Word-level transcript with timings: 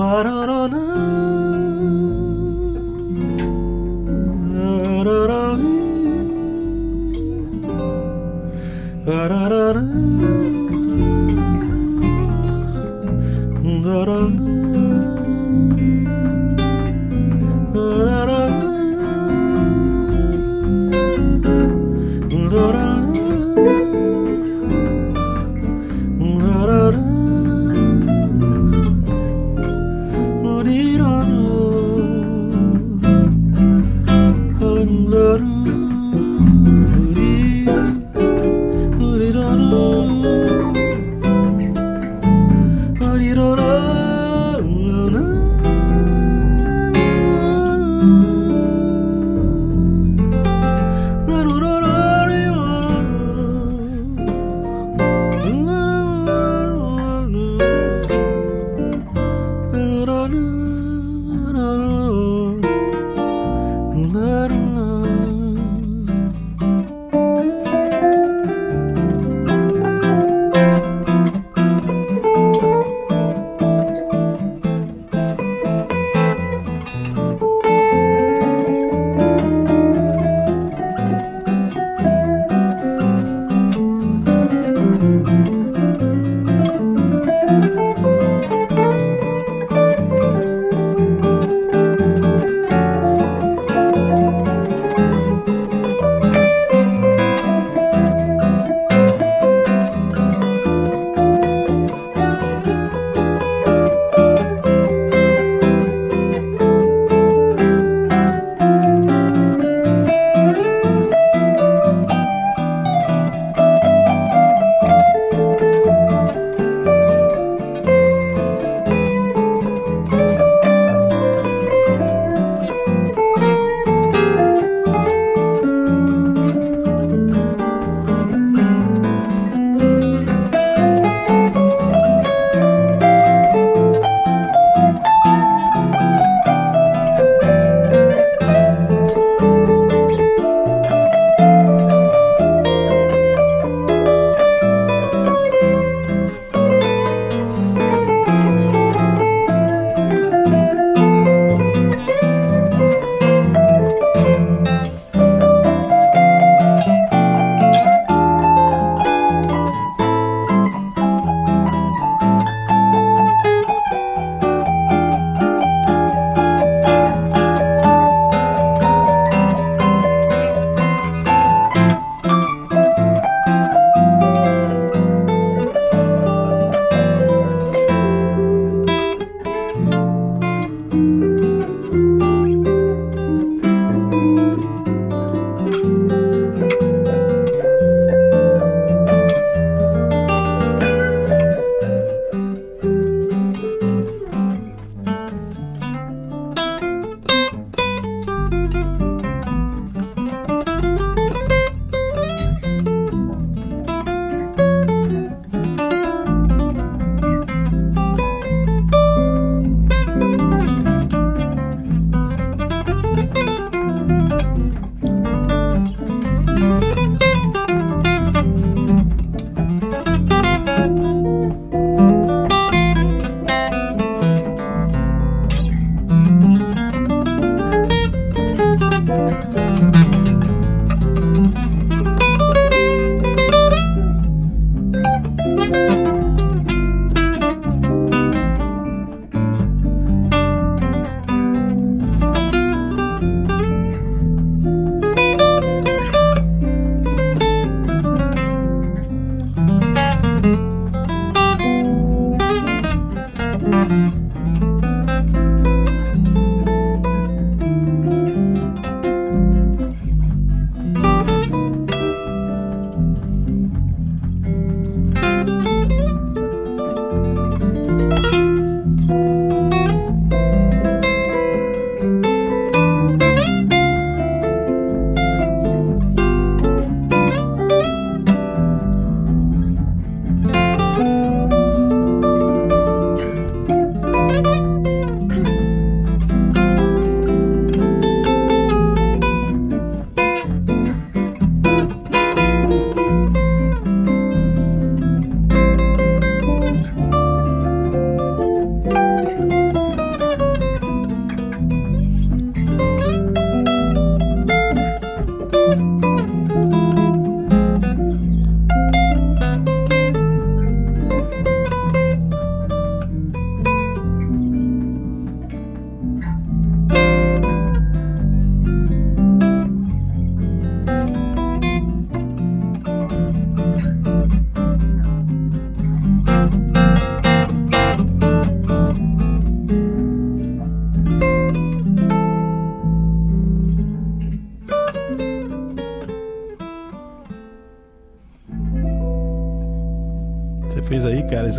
What? 0.00 0.39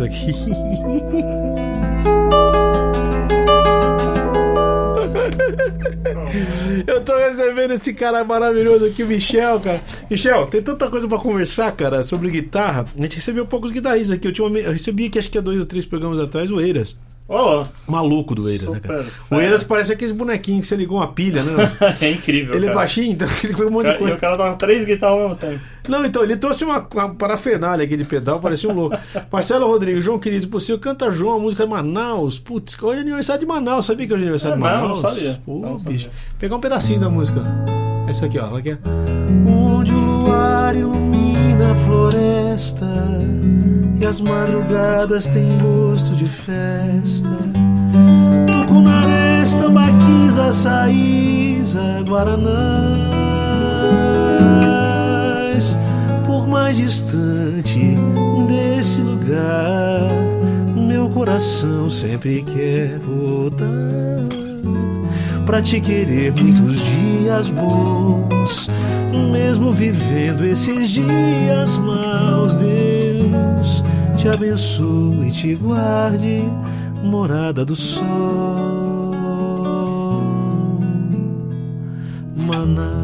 Isso 0.06 0.46
aqui. 0.48 1.92
Eu 6.86 7.00
tô 7.02 7.16
recebendo 7.16 7.72
esse 7.72 7.92
cara 7.92 8.24
maravilhoso 8.24 8.86
aqui, 8.86 9.02
o 9.02 9.06
Michel, 9.06 9.60
cara. 9.60 9.80
Michel, 10.10 10.46
tem 10.46 10.62
tanta 10.62 10.88
coisa 10.88 11.06
pra 11.06 11.18
conversar, 11.18 11.72
cara, 11.72 12.02
sobre 12.02 12.30
guitarra. 12.30 12.86
A 12.98 13.02
gente 13.02 13.16
recebeu 13.16 13.46
poucos 13.46 13.70
guitarristas 13.70 14.16
aqui. 14.16 14.26
Eu, 14.28 14.32
tinha 14.32 14.46
uma- 14.46 14.58
eu 14.58 14.72
recebi 14.72 15.06
aqui, 15.06 15.18
acho 15.18 15.30
que 15.30 15.38
há 15.38 15.40
dois 15.40 15.58
ou 15.58 15.66
três 15.66 15.84
programas 15.86 16.18
atrás, 16.18 16.50
o 16.50 16.60
Eiras. 16.60 16.96
Olá. 17.32 17.66
Maluco 17.88 18.34
do 18.34 18.46
Eiras, 18.48 18.68
né, 18.74 18.78
cara? 18.80 19.04
fera. 19.04 19.14
O 19.30 19.40
Eiras 19.40 19.64
parece 19.64 19.90
aqueles 19.92 20.12
bonequinhos 20.12 20.60
que 20.60 20.66
você 20.66 20.76
ligou 20.76 20.98
uma 20.98 21.08
pilha, 21.08 21.42
né? 21.42 21.72
é 22.02 22.10
incrível. 22.10 22.54
Ele 22.54 22.66
é 22.66 22.68
cara. 22.68 22.78
baixinho, 22.80 23.12
então 23.12 23.26
ele 23.42 23.54
foi 23.54 23.66
um 23.66 23.70
monte 23.70 23.86
de 23.86 23.92
E 23.92 23.98
coisa. 23.98 24.14
o 24.14 24.18
cara 24.18 24.36
toca 24.36 24.52
três 24.56 24.84
guitarras 24.84 25.16
ao 25.16 25.22
mesmo 25.30 25.36
tempo. 25.36 25.60
Não, 25.88 26.04
então, 26.04 26.22
ele 26.22 26.36
trouxe 26.36 26.62
uma, 26.62 26.86
uma 26.92 27.14
parafernália 27.14 27.84
aqui 27.86 27.96
de 27.96 28.04
pedal, 28.04 28.38
parecia 28.38 28.68
um 28.68 28.74
louco. 28.74 28.96
Marcelo 29.32 29.66
Rodrigues, 29.66 30.04
João 30.04 30.18
querido, 30.18 30.46
possível, 30.48 30.78
canta 30.78 31.10
João, 31.10 31.36
a 31.36 31.40
música 31.40 31.64
de 31.64 31.70
Manaus. 31.70 32.38
Putz, 32.38 32.76
hoje 32.82 32.98
é 32.98 33.00
aniversário 33.00 33.40
de 33.40 33.46
Manaus, 33.46 33.86
sabia 33.86 34.06
que 34.06 34.12
hoje 34.12 34.24
é 34.24 34.26
aniversário 34.26 34.54
É 34.54 34.56
de? 34.56 34.62
Manaus? 34.62 35.02
Não 35.02 35.10
sabia. 35.10 35.40
Pô, 35.46 35.58
Não 35.58 35.78
sabia. 35.78 35.92
bicho. 35.92 36.10
Pegar 36.38 36.56
um 36.56 36.60
pedacinho 36.60 37.00
da 37.00 37.08
música. 37.08 37.40
É 38.06 38.10
isso 38.10 38.24
aqui, 38.26 38.38
ó. 38.38 38.44
Como 38.44 38.58
é 38.58 38.62
que 38.62 38.70
é? 38.72 38.78
Onde 39.48 39.90
o 39.90 39.98
luar 39.98 40.76
ilumina 40.76 41.72
a 41.72 41.74
floresta 41.76 42.86
e 44.02 44.06
as 44.06 44.20
madrugadas 44.20 45.28
têm 45.28 45.56
gosto 45.58 46.14
de 46.16 46.26
festa. 46.26 47.28
Tucunarés, 48.46 49.54
tambaquis, 49.54 50.36
açaís, 50.36 51.76
guaranás. 52.04 52.42
Por 56.26 56.48
mais 56.48 56.78
distante 56.78 57.96
desse 58.48 59.02
lugar, 59.02 60.10
meu 60.74 61.08
coração 61.10 61.88
sempre 61.88 62.42
quer 62.42 62.98
voltar 62.98 63.66
pra 65.46 65.62
te 65.62 65.80
querer 65.80 66.32
muitos 66.40 66.82
dias 66.82 67.48
bons, 67.48 68.68
mesmo 69.30 69.70
vivendo 69.70 70.44
esses 70.44 70.88
dias 70.90 71.78
maus. 71.78 72.54
Deus 72.56 73.91
te 74.22 74.28
abençoe 74.28 75.26
e 75.28 75.32
te 75.32 75.54
guarde, 75.56 76.42
morada 77.02 77.64
do 77.64 77.74
sol, 77.74 78.04
Manaus. 82.36 83.02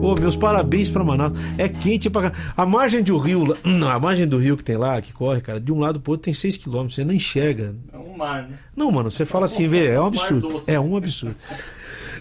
Pô, 0.00 0.14
meus 0.20 0.36
parabéns 0.36 0.90
pra 0.90 1.02
Manaus. 1.02 1.32
É 1.56 1.66
quente 1.66 2.10
pra. 2.10 2.30
A 2.54 2.66
margem 2.66 3.02
do 3.02 3.16
rio, 3.16 3.44
lá- 3.46 3.94
a 3.94 3.98
margem 3.98 4.26
do 4.26 4.36
rio 4.36 4.56
que 4.56 4.64
tem 4.64 4.76
lá, 4.76 5.00
que 5.00 5.14
corre, 5.14 5.40
cara, 5.40 5.58
de 5.58 5.72
um 5.72 5.78
lado 5.78 5.98
pro 5.98 6.12
outro 6.12 6.24
tem 6.24 6.34
6 6.34 6.58
km, 6.58 6.88
você 6.90 7.04
não 7.04 7.14
enxerga. 7.14 7.74
É 7.90 7.96
um 7.96 8.16
mar, 8.18 8.42
né? 8.42 8.56
Não, 8.76 8.90
mano, 8.92 9.10
você 9.10 9.24
fala 9.24 9.46
assim, 9.46 9.66
vê, 9.66 9.86
é 9.88 9.98
um 9.98 10.02
Mar 10.04 10.08
absurdo. 10.08 10.62
É 10.66 10.78
um 10.78 10.94
absurdo. 10.96 11.36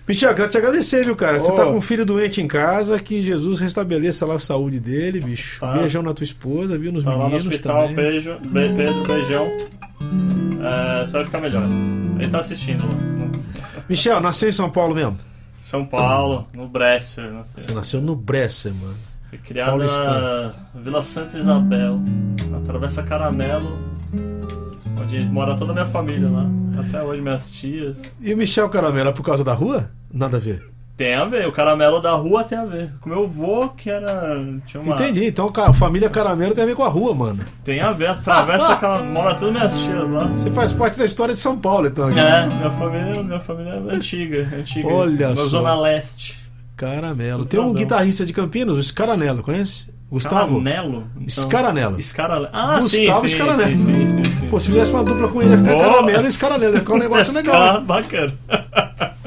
Michel, 0.10 0.34
quero 0.34 0.50
te 0.50 0.58
agradecer, 0.58 1.06
viu, 1.06 1.16
cara? 1.16 1.40
Você 1.40 1.52
Ô. 1.52 1.56
tá 1.56 1.66
com 1.66 1.78
um 1.78 1.82
filho 1.82 2.04
doente 2.04 2.42
em 2.42 2.48
casa, 2.48 3.00
que 3.00 3.22
Jesus 3.22 3.60
restabeleça 3.60 4.26
lá 4.26 4.34
a 4.36 4.40
saúde 4.40 4.80
dele, 4.80 5.20
bicho. 5.22 5.60
Tá. 5.60 5.74
Beijão 5.74 6.02
na 6.02 6.16
tua 6.16 6.24
esposa, 6.24 6.78
viu? 6.80 6.92
Nos 6.92 7.04
Tá 7.04 7.12
lá 7.12 7.18
no 7.18 7.24
meninos 7.26 7.46
hospital, 7.46 7.82
também. 7.90 7.96
beijo, 7.96 8.38
be- 8.44 8.70
Pedro, 8.76 9.04
beijão. 9.04 9.46
É, 10.62 11.06
só 11.06 11.12
vai 11.20 11.26
ficar 11.26 11.40
melhor. 11.42 11.64
Ele 12.20 12.28
tá 12.28 12.40
assistindo 12.40 12.88
lá. 12.88 12.94
no 12.96 13.32
Michel, 13.88 14.20
nasceu 14.20 14.50
em 14.50 14.52
São 14.52 14.70
Paulo 14.72 14.96
mesmo? 14.96 15.16
São 15.62 15.86
Paulo, 15.86 16.48
no 16.56 16.68
Bresser. 16.68 17.30
Sei. 17.44 17.64
Você 17.66 17.74
nasceu 17.74 18.02
no 18.02 18.16
Bresser, 18.16 18.74
mano. 18.74 18.96
Fui 19.30 19.38
criado 19.38 19.68
Paulistano. 19.68 20.10
na 20.74 20.82
Vila 20.82 21.04
Santa 21.04 21.38
Isabel, 21.38 22.00
na 22.50 22.60
Travessa 22.62 23.04
Caramelo, 23.04 23.78
onde 25.00 25.24
mora 25.26 25.56
toda 25.56 25.72
a 25.72 25.76
minha 25.76 25.86
família 25.88 26.28
lá. 26.30 26.48
Até 26.80 27.04
hoje, 27.04 27.22
minhas 27.22 27.52
tias. 27.52 28.02
E 28.20 28.34
o 28.34 28.38
Michel 28.38 28.70
Caramelo 28.70 29.10
é 29.10 29.14
por 29.14 29.22
causa 29.24 29.44
da 29.44 29.54
rua? 29.54 29.92
Nada 30.14 30.38
a 30.38 30.40
ver. 30.40 30.68
Tem 30.98 31.14
a 31.16 31.24
ver, 31.24 31.48
o 31.48 31.52
caramelo 31.54 32.02
da 32.02 32.12
rua 32.12 32.44
tem 32.44 32.58
a 32.58 32.66
ver. 32.66 32.92
Com 33.00 33.10
meu 33.10 33.24
avô, 33.24 33.70
que 33.70 33.90
era. 33.90 34.38
Tinha 34.68 34.84
uma, 34.84 34.96
Entendi, 34.96 35.26
então 35.28 35.50
a 35.56 35.72
família 35.72 36.10
Caramelo 36.10 36.54
tem 36.54 36.62
a 36.66 36.68
ver 36.68 36.76
com 36.76 36.84
a 36.84 36.90
rua, 36.90 37.16
mano. 37.16 37.40
Tem 37.64 37.80
a 37.80 37.94
ver, 37.94 38.08
atravessa 38.10 38.74
aquela. 38.74 39.02
Mora 39.02 39.34
todas 39.36 39.54
minhas 39.54 39.78
tias 39.80 40.10
lá. 40.10 40.26
Você 40.26 40.52
faz 40.52 40.74
parte 40.74 40.98
da 41.00 41.06
história 41.06 41.34
de 41.34 41.40
São 41.40 41.58
Paulo, 41.58 41.88
então. 41.88 42.08
aqui. 42.10 42.20
É, 42.20 42.48
minha 42.48 42.70
família, 42.72 43.24
minha 43.24 43.40
família 43.40 43.82
é 43.90 43.96
antiga, 43.96 44.50
antiga. 44.58 44.90
Olha 44.90 45.30
Na 45.30 45.36
só. 45.38 45.46
Zona 45.48 45.74
Leste. 45.80 46.38
Caramelo. 46.76 47.40
Tudo 47.46 47.50
Tem 47.50 47.60
um 47.62 47.74
guitarrista 47.74 48.26
de 48.26 48.34
Campinas, 48.34 48.78
o 48.78 48.84
Scaranello, 48.84 49.42
conhece? 49.42 49.88
Gustavo? 50.12 50.62
Caramelo? 50.62 51.08
Então, 51.16 51.28
Scaranello. 51.30 52.00
Escarale- 52.00 52.50
Ah, 52.52 52.80
Gustavo 52.80 53.22
sim, 53.22 53.28
sim, 53.30 53.36
Scaranello. 53.38 53.78
sim, 53.78 53.86
sim, 53.86 54.06
sim, 54.08 54.24
sim. 54.24 54.48
Pô, 54.50 54.60
se 54.60 54.68
fizesse 54.68 54.92
uma 54.92 55.04
dupla 55.04 55.28
com 55.30 55.42
ele, 55.42 55.52
ia 55.52 55.58
ficar 55.60 55.76
Oh. 55.76 55.80
Caramelo 55.80 56.28
e 56.28 56.32
Scaranello, 56.32 56.74
ia 56.74 56.80
ficar 56.82 56.94
um 56.96 57.00
negócio 57.00 57.32
legal. 57.36 57.56
Ah, 57.78 57.80
bacana. 57.80 58.34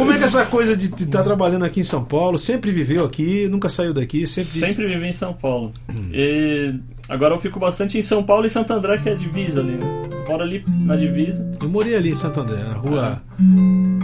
Como 0.00 0.12
é 0.12 0.18
que 0.18 0.24
essa 0.24 0.46
coisa 0.46 0.74
de 0.74 0.86
estar 0.86 1.22
trabalhando 1.22 1.64
aqui 1.64 1.80
em 1.80 1.84
São 1.84 2.02
Paulo, 2.02 2.38
sempre 2.38 2.70
viveu 2.72 3.04
aqui, 3.04 3.46
nunca 3.48 3.68
saiu 3.68 3.92
daqui, 3.92 4.26
sempre. 4.26 4.48
Sempre 4.48 4.86
vivi 4.86 5.08
em 5.08 5.12
São 5.12 5.34
Paulo. 5.34 5.72
E 6.10 6.74
agora 7.06 7.34
eu 7.34 7.38
fico 7.38 7.60
bastante 7.60 7.98
em 7.98 8.02
São 8.02 8.22
Paulo 8.22 8.46
e 8.46 8.50
Santo 8.50 8.72
André, 8.72 8.96
que 8.96 9.10
é 9.10 9.12
a 9.12 9.14
divisa 9.14 9.60
ali, 9.60 9.72
né? 9.72 10.02
Moro 10.26 10.42
ali 10.42 10.64
na 10.66 10.96
divisa. 10.96 11.50
Eu 11.60 11.68
morei 11.68 11.94
ali 11.94 12.10
em 12.10 12.14
Santo 12.14 12.40
André, 12.40 12.62
na 12.62 12.72
rua. 12.72 13.22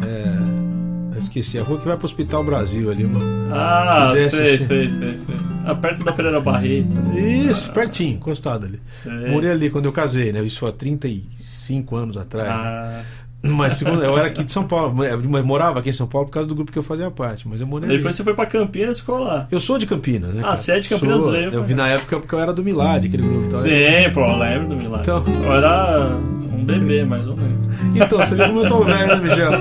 É, 0.07 1.15
eu 1.15 1.19
esqueci, 1.19 1.59
a 1.59 1.63
rua 1.63 1.79
que 1.79 1.87
vai 1.87 1.97
pro 1.97 2.05
Hospital 2.05 2.45
Brasil 2.45 2.91
ali, 2.91 3.05
mano. 3.05 3.55
Ah, 3.55 4.11
desce, 4.13 4.37
sei, 4.37 4.55
assim. 4.57 4.67
sei, 4.67 4.91
sei, 4.91 5.17
sei. 5.17 5.37
Ah, 5.65 5.75
perto 5.75 6.05
da 6.05 6.13
Pereira 6.13 6.41
Barreto. 6.41 6.95
Isso, 7.17 7.73
pertinho, 7.73 8.17
encostado 8.17 8.67
ali. 8.67 8.81
Sei. 9.03 9.31
Morei 9.31 9.51
ali 9.51 9.71
quando 9.71 9.87
eu 9.87 9.93
casei, 9.93 10.31
né? 10.31 10.43
Isso 10.43 10.67
há 10.67 10.73
35 10.73 11.97
anos 11.97 12.17
atrás. 12.19 12.51
Ah, 12.51 13.03
Mas 13.43 13.75
segundo, 13.75 14.03
eu 14.03 14.17
era 14.19 14.27
aqui 14.27 14.43
de 14.43 14.51
São 14.51 14.65
Paulo, 14.65 15.05
eu 15.05 15.45
morava 15.45 15.79
aqui 15.79 15.91
em 15.91 15.93
São 15.93 16.07
Paulo 16.09 16.27
por 16.27 16.33
causa 16.33 16.49
do 16.49 16.55
grupo 16.55 16.73
que 16.73 16.79
eu 16.79 16.83
fazia 16.83 17.11
parte, 17.13 17.47
mas 17.47 17.61
eu 17.61 17.67
morei 17.67 17.89
ali. 17.89 17.99
depois 17.99 18.17
você 18.17 18.25
foi 18.25 18.35
pra 18.35 18.45
Campinas 18.47 18.97
e 18.97 19.01
ficou 19.01 19.21
lá. 19.21 19.47
Eu 19.51 19.61
sou 19.61 19.79
de 19.79 19.87
Campinas, 19.87 20.35
né? 20.35 20.41
Ah, 20.41 20.45
cara? 20.47 20.57
você 20.57 20.73
é 20.73 20.81
de 20.81 20.89
Campinas, 20.89 21.23
Sou. 21.23 21.35
Eu 21.37 21.63
vi 21.63 21.75
na 21.75 21.87
época 21.89 22.19
porque 22.19 22.35
eu 22.35 22.41
era 22.41 22.53
do 22.53 22.65
Milad, 22.65 23.07
aquele 23.07 23.23
grupo. 23.23 23.45
Então, 23.47 23.59
Sim, 23.61 23.71
pô, 24.13 24.21
eu 24.27 24.37
lembro 24.37 24.69
do 24.71 24.77
Milagre. 24.77 25.01
Então- 25.03 25.25
Eu 25.45 25.53
era 25.53 26.09
um 26.53 26.65
bebê, 26.65 27.05
mais 27.05 27.29
ou 27.29 27.37
menos. 27.37 27.65
então 27.95 28.19
você 28.19 28.35
viu 28.35 28.47
como 28.47 28.61
eu 28.63 28.67
tô 28.69 28.83
velho, 28.83 29.07
né, 29.07 29.17
Michel? 29.17 29.53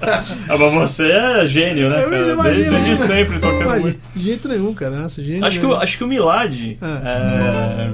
Ah, 0.00 0.56
mas 0.58 0.72
você 0.72 1.12
é 1.12 1.46
gênio, 1.46 1.88
né, 1.88 2.02
Eu 2.04 2.10
cara? 2.10 2.32
imagino, 2.32 2.42
Desde, 2.70 2.70
desde 2.70 2.90
né? 2.90 2.96
sempre 3.24 3.38
tocando 3.38 3.64
Mas, 3.68 3.80
muito. 3.82 4.00
de 4.16 4.22
jeito 4.24 4.48
nenhum, 4.48 4.74
cara. 4.74 4.96
Nossa, 5.02 5.22
gênio 5.22 5.44
Acho 5.44 5.60
que, 5.60 5.66
acho 5.66 5.98
que 5.98 6.04
o 6.04 6.08
Milad 6.08 6.76
Ah. 6.80 7.00
é, 7.04 7.90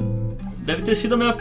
deve 0.65 0.83
ter 0.83 0.95
sido 0.95 1.15
a 1.15 1.17
minha- 1.19 1.37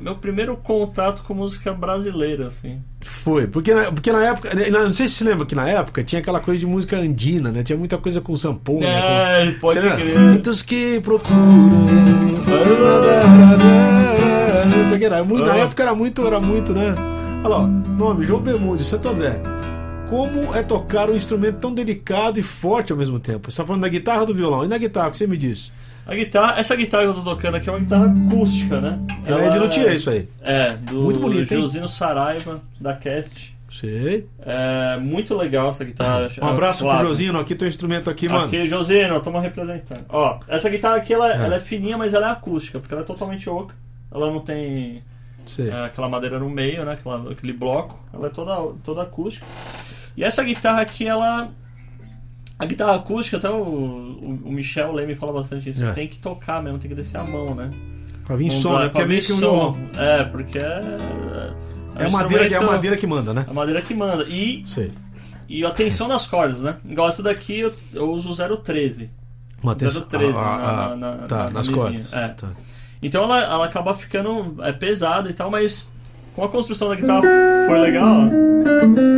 meu 0.00 0.14
primeiro 0.16 0.56
contato 0.56 1.22
com 1.24 1.34
música 1.34 1.72
brasileira, 1.72 2.46
assim. 2.48 2.78
Foi, 3.00 3.46
porque 3.46 3.74
na, 3.74 3.90
porque 3.92 4.12
na 4.12 4.24
época. 4.24 4.54
né, 4.54 4.70
Não 4.70 4.92
sei 4.92 5.08
se 5.08 5.14
você 5.14 5.24
lembra 5.24 5.44
que 5.46 5.54
na 5.54 5.68
época 5.68 6.02
tinha 6.04 6.20
aquela 6.20 6.40
coisa 6.40 6.60
de 6.60 6.66
música 6.66 6.96
andina, 6.96 7.50
né? 7.50 7.62
Tinha 7.62 7.78
muita 7.78 7.98
coisa 7.98 8.20
com 8.20 8.36
sanpona. 8.36 8.86
É, 8.86 9.52
com, 9.52 9.58
pode 9.60 9.74
Você 9.74 9.80
lembra? 9.86 9.96
crer. 10.04 10.18
Muitos 10.20 10.62
que 10.62 11.00
procuram. 11.00 11.86
Não 14.76 14.88
sei 14.88 14.96
o 14.96 15.00
que 15.00 15.04
era. 15.06 15.24
Muito- 15.24 15.44
Na 15.46 15.52
Ah. 15.54 15.58
época 15.58 15.82
era 15.82 15.94
muito, 15.94 16.26
era 16.26 16.40
muito, 16.40 16.72
né? 16.74 16.94
Olha 17.44 17.48
lá, 17.56 17.66
nome, 17.66 18.26
João 18.26 18.40
Bermudes, 18.40 18.86
Santo 18.86 19.08
André. 19.08 19.40
Como 20.10 20.54
é 20.54 20.62
tocar 20.62 21.10
um 21.10 21.14
instrumento 21.14 21.56
tão 21.58 21.72
delicado 21.72 22.40
e 22.40 22.42
forte 22.42 22.92
ao 22.92 22.98
mesmo 22.98 23.20
tempo? 23.20 23.50
Você 23.50 23.58
tá 23.58 23.66
falando 23.66 23.82
da 23.82 23.88
guitarra 23.88 24.20
ou 24.20 24.26
do 24.26 24.34
violão? 24.34 24.64
E 24.64 24.68
na 24.68 24.78
guitarra, 24.78 25.08
o 25.08 25.10
que 25.10 25.18
você 25.18 25.26
me 25.26 25.36
disse? 25.36 25.70
A 26.08 26.14
guitarra, 26.14 26.58
essa 26.58 26.74
guitarra 26.74 27.02
que 27.04 27.10
eu 27.10 27.14
tô 27.14 27.22
tocando 27.22 27.56
aqui 27.56 27.68
é 27.68 27.72
uma 27.72 27.78
guitarra 27.80 28.06
acústica, 28.06 28.80
né? 28.80 28.98
Ela 29.26 29.42
é 29.44 29.48
de 29.50 29.58
luthier, 29.58 29.92
isso 29.94 30.08
aí. 30.08 30.26
É, 30.40 30.70
do 30.72 31.02
Muito 31.02 31.20
bonita, 31.20 31.54
hein? 31.54 31.60
Josino 31.60 31.86
Saraiva, 31.86 32.62
da 32.80 32.94
Cast. 32.94 33.54
Sei. 33.70 34.26
É 34.40 34.96
muito 34.96 35.36
legal 35.36 35.68
essa 35.68 35.84
guitarra. 35.84 36.26
Um 36.40 36.46
abraço 36.46 36.82
Claro. 36.82 37.00
pro 37.00 37.08
Josino, 37.08 37.38
aqui 37.38 37.54
teu 37.54 37.68
instrumento 37.68 38.08
aqui, 38.08 38.26
mano. 38.26 38.46
Aqui, 38.46 38.64
Josino, 38.64 39.18
estamos 39.18 39.42
representando. 39.42 40.06
Ó, 40.08 40.40
essa 40.48 40.70
guitarra 40.70 40.96
aqui, 40.96 41.12
ela, 41.12 41.30
É. 41.30 41.36
ela 41.44 41.56
é 41.56 41.60
fininha, 41.60 41.98
mas 41.98 42.14
ela 42.14 42.28
é 42.28 42.30
acústica, 42.32 42.78
porque 42.78 42.94
ela 42.94 43.02
é 43.02 43.06
totalmente 43.06 43.48
oca. 43.50 43.74
Ela 44.10 44.30
não 44.32 44.40
tem 44.40 45.02
é, 45.58 45.84
aquela 45.84 46.08
madeira 46.08 46.38
no 46.38 46.48
meio, 46.48 46.86
né? 46.86 46.92
Aquela, 46.92 47.30
aquele 47.30 47.52
bloco. 47.52 47.98
Ela 48.14 48.28
é 48.28 48.30
toda, 48.30 48.56
toda 48.82 49.02
acústica. 49.02 49.44
E 50.16 50.24
essa 50.24 50.42
guitarra 50.42 50.80
aqui, 50.80 51.06
ela. 51.06 51.50
A 52.58 52.66
guitarra 52.66 52.96
acústica, 52.96 53.36
até 53.36 53.48
o, 53.48 53.54
o, 53.62 54.40
o 54.46 54.52
Michel 54.52 54.92
Leme 54.92 55.14
fala 55.14 55.32
bastante 55.32 55.68
isso. 55.70 55.84
É. 55.84 55.92
Tem 55.92 56.08
que 56.08 56.18
tocar 56.18 56.62
mesmo, 56.62 56.78
tem 56.78 56.88
que 56.88 56.94
descer 56.96 57.16
a 57.18 57.24
mão, 57.24 57.54
né? 57.54 57.70
Pra 58.24 58.36
vir 58.36 58.50
som, 58.50 58.72
né? 58.78 58.84
Porque 58.84 58.90
pra 58.94 59.02
é 59.02 59.06
meio 59.06 59.22
que 59.22 59.32
um 59.32 59.36
violão. 59.38 59.78
É, 59.96 60.24
porque 60.24 60.58
é. 60.58 60.80
É 61.96 62.04
a 62.06 62.10
madeira, 62.10 62.48
que- 62.48 62.54
é 62.54 62.58
a 62.58 62.62
madeira 62.62 62.96
que 62.96 63.06
manda, 63.06 63.32
né? 63.32 63.46
a 63.48 63.52
madeira 63.52 63.80
que 63.82 63.94
manda. 63.94 64.24
E, 64.24 64.62
Sei. 64.66 64.92
e 65.48 65.64
a 65.64 65.70
tensão 65.70 66.08
das 66.08 66.26
cordas, 66.26 66.62
né? 66.62 66.76
Igual 66.84 67.08
essa 67.08 67.22
daqui, 67.22 67.60
eu, 67.60 67.72
eu 67.94 68.10
uso 68.10 68.34
013. 68.58 69.10
Uma 69.62 69.72
atenção. 69.72 70.02
013 70.02 70.36
ah, 70.36 70.40
ah, 70.92 70.96
na- 70.96 71.16
na- 71.16 71.16
tá, 71.26 71.36
na- 71.38 71.44
na 71.44 71.50
nas 71.50 71.68
cordas. 71.68 72.12
É. 72.12 72.28
Tá. 72.28 72.48
Então 73.02 73.22
ela, 73.24 73.40
ela 73.40 73.64
acaba 73.64 73.94
ficando 73.94 74.56
é, 74.62 74.72
pesada 74.72 75.30
e 75.30 75.32
tal, 75.32 75.50
mas 75.50 75.86
como 76.38 76.46
a 76.46 76.50
construção 76.52 76.88
da 76.88 76.94
guitarra 76.94 77.22
foi 77.66 77.78
legal, 77.80 78.30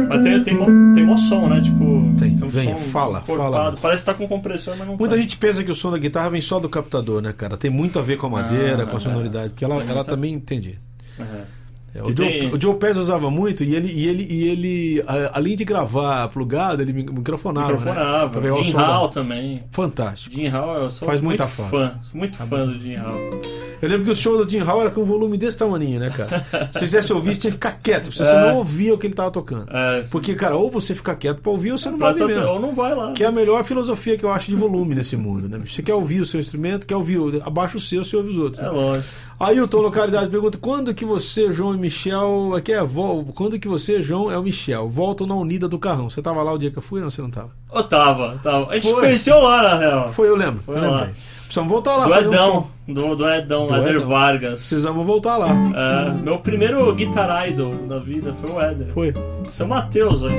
mas 0.09 0.23
tem, 0.23 0.43
tem, 0.43 0.55
mo- 0.55 0.95
tem 0.95 1.05
mó 1.05 1.17
som, 1.19 1.49
né? 1.49 1.61
Tipo, 1.61 2.15
Tem, 2.19 2.33
um 2.43 2.49
venha, 2.49 2.75
som 2.77 2.81
fala, 2.85 3.21
fala. 3.21 3.75
Parece 3.81 4.03
que 4.03 4.07
tá 4.07 4.15
com 4.15 4.27
compressor, 4.27 4.75
mas 4.79 4.89
não 4.89 4.97
Muita 4.97 5.15
tá. 5.17 5.21
gente 5.21 5.37
pensa 5.37 5.63
que 5.63 5.71
o 5.71 5.75
som 5.75 5.91
da 5.91 5.99
guitarra 5.99 6.31
vem 6.31 6.41
só 6.41 6.59
do 6.59 6.69
captador, 6.69 7.21
né, 7.21 7.33
cara? 7.37 7.59
Tem 7.59 7.71
muito 7.71 7.99
a 7.99 8.03
ver 8.03 8.17
com 8.17 8.27
a 8.27 8.31
madeira, 8.31 8.85
Ah, 8.85 8.87
com 8.87 8.95
a 8.95 8.97
é. 8.97 9.01
sonoridade, 9.01 9.51
porque 9.51 9.65
ela, 9.65 9.77
Tem 9.77 9.85
ela 9.87 9.95
muita- 9.97 10.11
também 10.11 10.33
entende. 10.33 10.79
É. 11.19 11.61
É, 11.93 12.03
o, 12.03 12.07
Joe, 12.07 12.15
tem- 12.17 12.55
o 12.55 12.61
Joe 12.61 12.75
Pass 12.77 12.97
usava 12.97 13.31
muito 13.33 13.65
e 13.65 13.75
ele, 13.75 13.93
e 13.93 14.07
ele, 14.07 14.27
e 14.31 14.45
ele 14.49 15.05
a- 15.09 15.33
além 15.39 15.57
de 15.57 15.65
gravar 15.65 16.29
plugado, 16.29 16.81
ele 16.81 16.93
mi- 16.93 17.03
microfonava. 17.05 17.73
Né? 17.73 17.79
Microfonava. 17.79 18.39
o 18.55 18.63
Jim 18.65 18.71
som 18.71 18.79
da- 18.79 18.87
Hall 18.87 19.09
também. 19.09 19.63
Fantástico. 19.73 20.35
Jim 20.37 20.47
Hall, 20.49 20.75
eu 20.85 20.91
sou 20.91 21.05
Faz 21.07 21.21
muito 21.21 21.41
muita 21.41 21.47
falta. 21.49 21.71
fã. 21.71 21.99
Sou 22.03 22.19
muito 22.19 22.39
fã 22.39 22.65
do 22.67 22.79
Jim 22.81 22.95
Hall. 22.95 23.19
Eu 23.83 23.89
lembro 23.89 24.05
que 24.05 24.11
o 24.11 24.15
show 24.17 24.37
do 24.43 24.49
Jim 24.51 24.59
Hall 24.59 24.81
era 24.83 24.91
com 24.91 25.01
um 25.03 25.05
volume 25.05 25.37
desse 25.39 25.57
tamaninho, 25.59 26.01
né, 26.01 26.11
cara? 26.11 26.47
Se 26.73 26.79
você 26.81 26.85
quisesse 26.87 27.13
ouvir, 27.13 27.35
você 27.35 27.41
tinha 27.41 27.51
que 27.51 27.57
ficar 27.57 27.73
quieto, 27.83 28.05
porque 28.11 28.19
você 28.25 28.35
É. 28.35 28.41
não 28.49 28.57
ouvia 28.57 28.95
o 28.95 28.99
que 28.99 29.07
ele 29.07 29.15
tava 29.15 29.31
tocando. 29.31 29.67
É, 29.71 30.03
Porque, 30.11 30.35
cara, 30.35 30.57
ou 30.57 30.71
você 30.71 30.95
fica 30.95 31.15
quieto 31.15 31.41
pra 31.41 31.51
ouvir 31.53 31.73
ou 31.73 31.79
você 31.79 31.91
não 31.91 31.99
vai 31.99 32.13
mesmo. 32.15 32.47
ou 32.47 32.61
não 32.61 32.75
vai 32.75 32.95
lá. 32.95 33.13
Que 33.13 33.25
é 33.25 33.27
a 33.27 33.33
melhor 33.33 33.65
filosofia 33.65 34.17
que 34.19 34.25
eu 34.25 34.31
acho 34.33 34.51
de 34.51 34.57
volume 34.57 34.95
nesse 34.95 35.17
mundo, 35.17 35.49
né? 35.49 35.61
Você 35.65 35.83
quer 35.83 35.95
ouvir 35.95 36.21
o 36.21 36.27
seu 36.27 36.39
instrumento, 36.41 36.87
quer 36.87 36.97
ouvir, 36.97 37.19
o- 37.19 37.43
abaixa 37.45 37.77
o 37.77 37.81
seu, 37.81 38.05
você 38.05 38.17
ouve 38.17 38.31
os 38.31 38.37
outros. 38.39 38.63
É 38.63 38.69
lógico. 38.69 39.09
Aí 39.39 39.59
o 39.61 39.67
Tom 39.67 39.79
Localidade 39.81 40.29
pergunta: 40.31 40.59
quando 40.59 40.93
que 40.95 41.05
você, 41.05 41.51
João 41.53 41.75
e 41.75 41.79
Michel. 41.79 42.55
Aqui 42.55 42.73
é 42.73 42.85
vol- 42.85 43.25
Quando 43.35 43.59
que 43.59 43.67
você, 43.69 44.03
João, 44.03 44.31
é 44.31 44.37
o 44.39 44.43
Michel, 44.43 44.89
voltam 44.89 45.27
na 45.27 45.35
unida 45.35 45.67
do 45.69 45.79
carrão? 45.79 46.11
Você 46.11 46.21
tava 46.21 46.43
lá 46.43 46.53
o 46.53 46.59
dia 46.59 46.71
que 46.71 46.77
eu 46.79 46.83
fui 46.83 46.99
ou 47.01 47.05
não? 47.05 47.11
Você 47.11 47.23
não 47.23 47.31
tava? 47.31 47.51
Eu 47.75 47.83
tava, 47.85 48.39
tava. 48.43 48.71
A 48.71 48.75
gente 48.75 48.91
Foi. 48.91 49.01
conheceu 49.01 49.39
lá, 49.41 49.63
na 49.63 49.79
real. 49.79 50.09
Foi, 50.13 50.29
eu 50.29 50.37
lembro. 50.37 50.61
Foi 50.67 50.77
eu 50.77 50.91
lá. 50.91 51.09
Precisamos 51.45 51.71
voltar 51.73 51.97
lá, 51.97 52.05
do 52.05 52.11
fazer 52.13 52.29
um 52.29 52.33
som. 52.37 52.71
Do, 52.93 53.15
do 53.17 53.29
Edão, 53.29 53.67
Do 53.67 53.75
Éder 53.77 53.97
Edão. 53.97 54.09
Vargas. 54.09 54.61
Precisamos 54.61 55.07
voltar 55.07 55.37
lá. 55.37 55.49
É, 55.51 56.23
meu 56.23 56.39
primeiro 56.39 56.95
guitar 56.95 57.49
idol 57.49 57.73
da 57.89 57.99
vida 57.99 58.35
foi 58.41 58.51
o 58.51 58.61
Éder. 58.61 58.89
Foi. 58.89 59.15
São 59.49 59.67
Mateus, 59.69 60.23
ele 60.23 60.35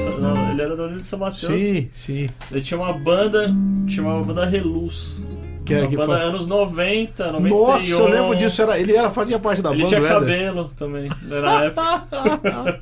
ele 0.51 0.61
era 0.61 0.75
da 0.75 0.83
Unida 0.83 0.99
de 0.99 1.05
São 1.05 1.19
Mateus. 1.19 1.39
Sim, 1.59 1.89
sim. 1.93 2.27
Ele 2.51 2.61
tinha 2.61 2.79
uma 2.79 2.93
banda 2.93 3.53
chamava 3.87 4.23
Banda 4.23 4.45
Reluz. 4.45 5.23
Que 5.63 5.75
é 5.75 5.79
uma 5.81 5.87
que 5.89 5.95
banda 5.95 6.17
foi- 6.17 6.21
anos 6.27 6.47
90, 6.47 7.31
91. 7.33 7.49
Nossa, 7.67 7.91
eu 7.91 8.07
lembro 8.07 8.35
disso. 8.35 8.61
Era, 8.63 8.79
ele 8.79 8.95
era, 8.95 9.11
fazia 9.11 9.37
parte 9.37 9.61
da 9.61 9.69
Ele 9.69 9.83
banda. 9.83 9.89
tinha 9.89 10.01
o 10.01 10.05
Éder. 10.05 10.19
cabelo 10.19 10.71
também, 10.75 11.07
na 11.27 11.63
época. 11.65 12.79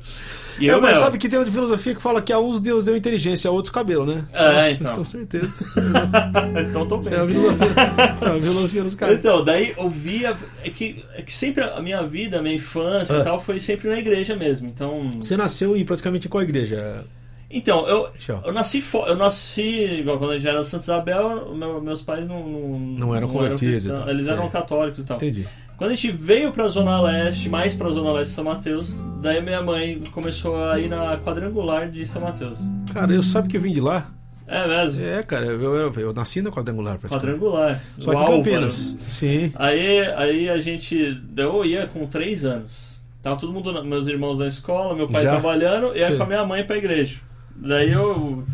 E 0.60 0.68
É, 0.68 0.72
eu, 0.74 0.80
mas 0.80 0.92
meu, 0.92 1.00
sabe 1.04 1.16
que 1.18 1.28
tem 1.28 1.38
uma 1.38 1.44
de 1.44 1.50
filosofia 1.50 1.94
que 1.94 2.02
fala 2.02 2.20
que 2.20 2.32
a 2.32 2.38
uns 2.38 2.60
Deus 2.60 2.84
deu 2.84 2.96
inteligência, 2.96 3.48
a 3.48 3.52
outros 3.52 3.72
cabelo, 3.72 4.04
né? 4.04 4.24
É, 4.32 4.72
então. 4.72 4.94
Com 4.94 5.04
certeza. 5.04 5.48
então 6.68 6.86
tô 6.86 7.00
Isso 7.00 7.12
é 7.14 7.16
a 7.20 7.24
bem. 7.24 7.34
filosofia, 7.34 7.82
é 8.20 8.26
a 8.28 8.40
filosofia 8.42 8.82
dos 8.84 8.94
caras. 8.94 9.18
Então, 9.18 9.44
daí 9.44 9.74
eu 9.78 9.88
via. 9.88 10.36
É 10.64 10.70
que, 10.70 11.04
é 11.14 11.22
que 11.22 11.32
sempre 11.32 11.64
a 11.64 11.80
minha 11.80 12.02
vida, 12.06 12.38
a 12.38 12.42
minha 12.42 12.54
infância 12.54 13.16
Ah. 13.16 13.20
e 13.20 13.24
tal, 13.24 13.40
foi 13.40 13.58
sempre 13.60 13.88
na 13.88 13.98
igreja 13.98 14.36
mesmo. 14.36 14.68
Então. 14.68 15.10
Você 15.20 15.36
nasceu 15.36 15.76
em 15.76 15.84
praticamente 15.84 16.28
qual 16.28 16.42
igreja? 16.42 17.04
Então, 17.52 17.84
eu, 17.88 18.08
eu 18.44 18.52
nasci 18.52 18.84
eu 19.08 19.16
nasci, 19.16 19.62
igual 20.00 20.18
quando 20.18 20.34
eu 20.34 20.40
já 20.40 20.50
era 20.50 20.62
Santa 20.62 20.84
Isabel, 20.84 21.52
meu- 21.54 21.80
meus 21.80 22.00
pais 22.00 22.28
não. 22.28 22.46
Não, 22.48 22.78
Não 23.08 23.14
eram 23.16 23.28
convertidos 23.28 23.78
e 23.78 23.88
cristãos, 23.88 23.98
tal. 24.04 24.08
Eles 24.10 24.28
eram 24.28 24.48
católicos 24.50 25.02
e 25.02 25.06
tal. 25.06 25.16
Entendi. 25.16 25.48
Quando 25.80 25.92
a 25.92 25.94
gente 25.94 26.12
veio 26.12 26.52
pra 26.52 26.68
Zona 26.68 27.00
Leste, 27.00 27.48
mais 27.48 27.74
pra 27.74 27.88
Zona 27.88 28.12
Leste 28.12 28.28
de 28.28 28.34
São 28.34 28.44
Mateus, 28.44 28.92
daí 29.22 29.40
minha 29.40 29.62
mãe 29.62 29.98
começou 30.12 30.62
a 30.62 30.78
ir 30.78 30.90
na 30.90 31.16
quadrangular 31.16 31.90
de 31.90 32.04
São 32.04 32.20
Mateus. 32.20 32.58
Cara, 32.92 33.14
eu 33.14 33.22
sabe 33.22 33.48
que 33.48 33.56
eu 33.56 33.62
vim 33.62 33.72
de 33.72 33.80
lá? 33.80 34.10
É 34.46 34.68
mesmo? 34.68 35.02
É, 35.02 35.22
cara, 35.22 35.46
eu, 35.46 35.58
eu, 35.58 35.92
eu 35.96 36.12
nasci 36.12 36.42
na 36.42 36.50
quadrangular. 36.50 36.98
Quadrangular. 36.98 37.80
Só 37.98 38.10
que. 38.10 38.30
Campinas. 38.30 38.94
Sim. 39.08 39.52
Aí, 39.54 40.00
aí 40.16 40.50
a 40.50 40.58
gente. 40.58 41.18
Eu 41.34 41.64
ia 41.64 41.86
com 41.86 42.06
três 42.06 42.44
anos. 42.44 43.00
Tava 43.22 43.36
todo 43.36 43.50
mundo, 43.50 43.72
na- 43.72 43.82
meus 43.82 44.06
irmãos 44.06 44.38
na 44.38 44.48
escola, 44.48 44.94
meu 44.94 45.08
pai 45.08 45.22
Já? 45.22 45.30
trabalhando, 45.30 45.96
e 45.96 46.00
ia 46.00 46.14
com 46.14 46.24
a 46.24 46.26
minha 46.26 46.44
mãe 46.44 46.62
pra 46.62 46.76
igreja. 46.76 47.16
Daí 47.56 47.90
eu, 47.90 48.44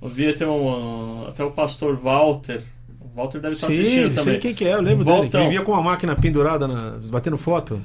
eu 0.00 0.08
vi 0.08 0.28
até, 0.28 0.46
um, 0.46 1.26
até 1.26 1.42
o 1.42 1.50
pastor 1.50 1.96
Walter. 1.96 2.62
O 3.14 3.16
Walter 3.20 3.40
deve 3.40 3.54
estar 3.54 3.66
assistindo 3.66 4.08
Sim, 4.08 4.14
também. 4.14 4.24
sei 4.24 4.38
quem 4.38 4.54
que 4.54 4.64
é, 4.66 4.74
eu 4.74 4.80
lembro 4.82 5.04
dele. 5.04 5.16
Que 5.16 5.22
Voltão. 5.22 5.42
vivia 5.44 5.60
com 5.62 5.72
uma 5.72 5.82
máquina 5.82 6.16
pendurada, 6.16 6.66
na, 6.66 6.98
batendo 7.10 7.36
foto. 7.36 7.80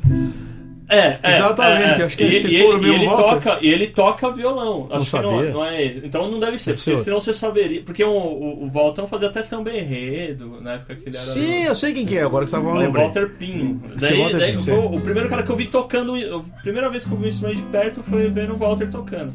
É, 0.90 1.18
é, 1.22 1.36
Exatamente, 1.36 2.00
é, 2.00 2.04
é. 2.04 2.06
acho 2.06 2.16
que 2.16 2.24
e, 2.24 2.32
se 2.32 2.48
e 2.48 2.62
for 2.62 2.76
o 2.76 2.78
ele, 2.78 2.80
mesmo 2.80 2.94
e 2.94 2.96
ele 2.96 3.06
Walter. 3.08 3.24
toca 3.34 3.60
E 3.62 3.68
ele 3.68 3.88
toca 3.88 4.32
violão. 4.32 4.88
Acho 4.90 5.12
que 5.18 5.22
não, 5.22 5.32
sabia. 5.36 5.52
não 5.52 5.66
é 5.66 5.84
ele. 5.84 6.02
Então 6.08 6.32
não 6.32 6.40
deve 6.40 6.58
ser, 6.58 6.76
porque 6.76 6.92
outro. 6.92 7.04
senão 7.04 7.20
você 7.20 7.34
saberia. 7.34 7.82
Porque 7.84 8.02
o, 8.06 8.10
o, 8.10 8.64
o 8.64 8.72
Waltão 8.74 9.06
fazia 9.06 9.28
até 9.28 9.44
samba 9.44 9.70
enredo 9.72 10.62
na 10.62 10.76
época 10.76 10.96
que 10.96 11.10
ele 11.10 11.18
era. 11.18 11.26
Sim, 11.26 11.64
eu 11.66 11.76
sei 11.76 11.94
quem 11.94 12.06
que 12.06 12.18
é, 12.18 12.22
agora 12.24 12.46
que 12.46 12.50
você 12.52 12.56
tava 12.56 12.70
o 12.70 12.78
lembrando. 12.78 13.04
Walter 13.04 13.30
Pinho. 13.38 13.82
Sim, 13.86 13.96
Daí, 14.00 14.18
Walter 14.18 14.38
daí 14.38 14.52
Pinho, 14.52 14.62
foi 14.62 14.74
sim. 14.76 14.96
o 14.98 15.02
primeiro 15.02 15.28
cara 15.30 15.44
que 15.44 15.50
eu 15.52 15.58
vi 15.58 15.66
tocando. 15.66 16.16
A 16.16 16.62
primeira 16.62 16.90
vez 16.90 17.04
que 17.04 17.12
eu 17.12 17.18
vi 17.18 17.26
um 17.26 17.28
instrumento 17.28 17.58
de 17.58 17.64
perto 17.64 18.02
foi 18.04 18.30
vendo 18.30 18.54
o 18.54 18.58
Walter 18.58 18.90
tocando. 18.90 19.34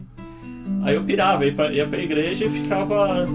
Aí 0.84 0.94
eu 0.94 1.04
pirava, 1.04 1.44
ia 1.44 1.52
pra, 1.52 1.70
ia 1.70 1.86
pra 1.86 1.98
igreja 1.98 2.46
e 2.46 2.48
ficava 2.48 3.28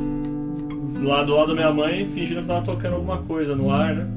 lá 1.02 1.24
do 1.24 1.36
lado 1.36 1.48
da 1.50 1.54
minha 1.54 1.72
mãe 1.74 2.08
fingindo 2.08 2.42
que 2.42 2.48
tava 2.48 2.66
tocando 2.66 2.96
alguma 2.96 3.18
coisa 3.20 3.56
no 3.56 3.72
ar, 3.72 3.94
né? 3.96 4.08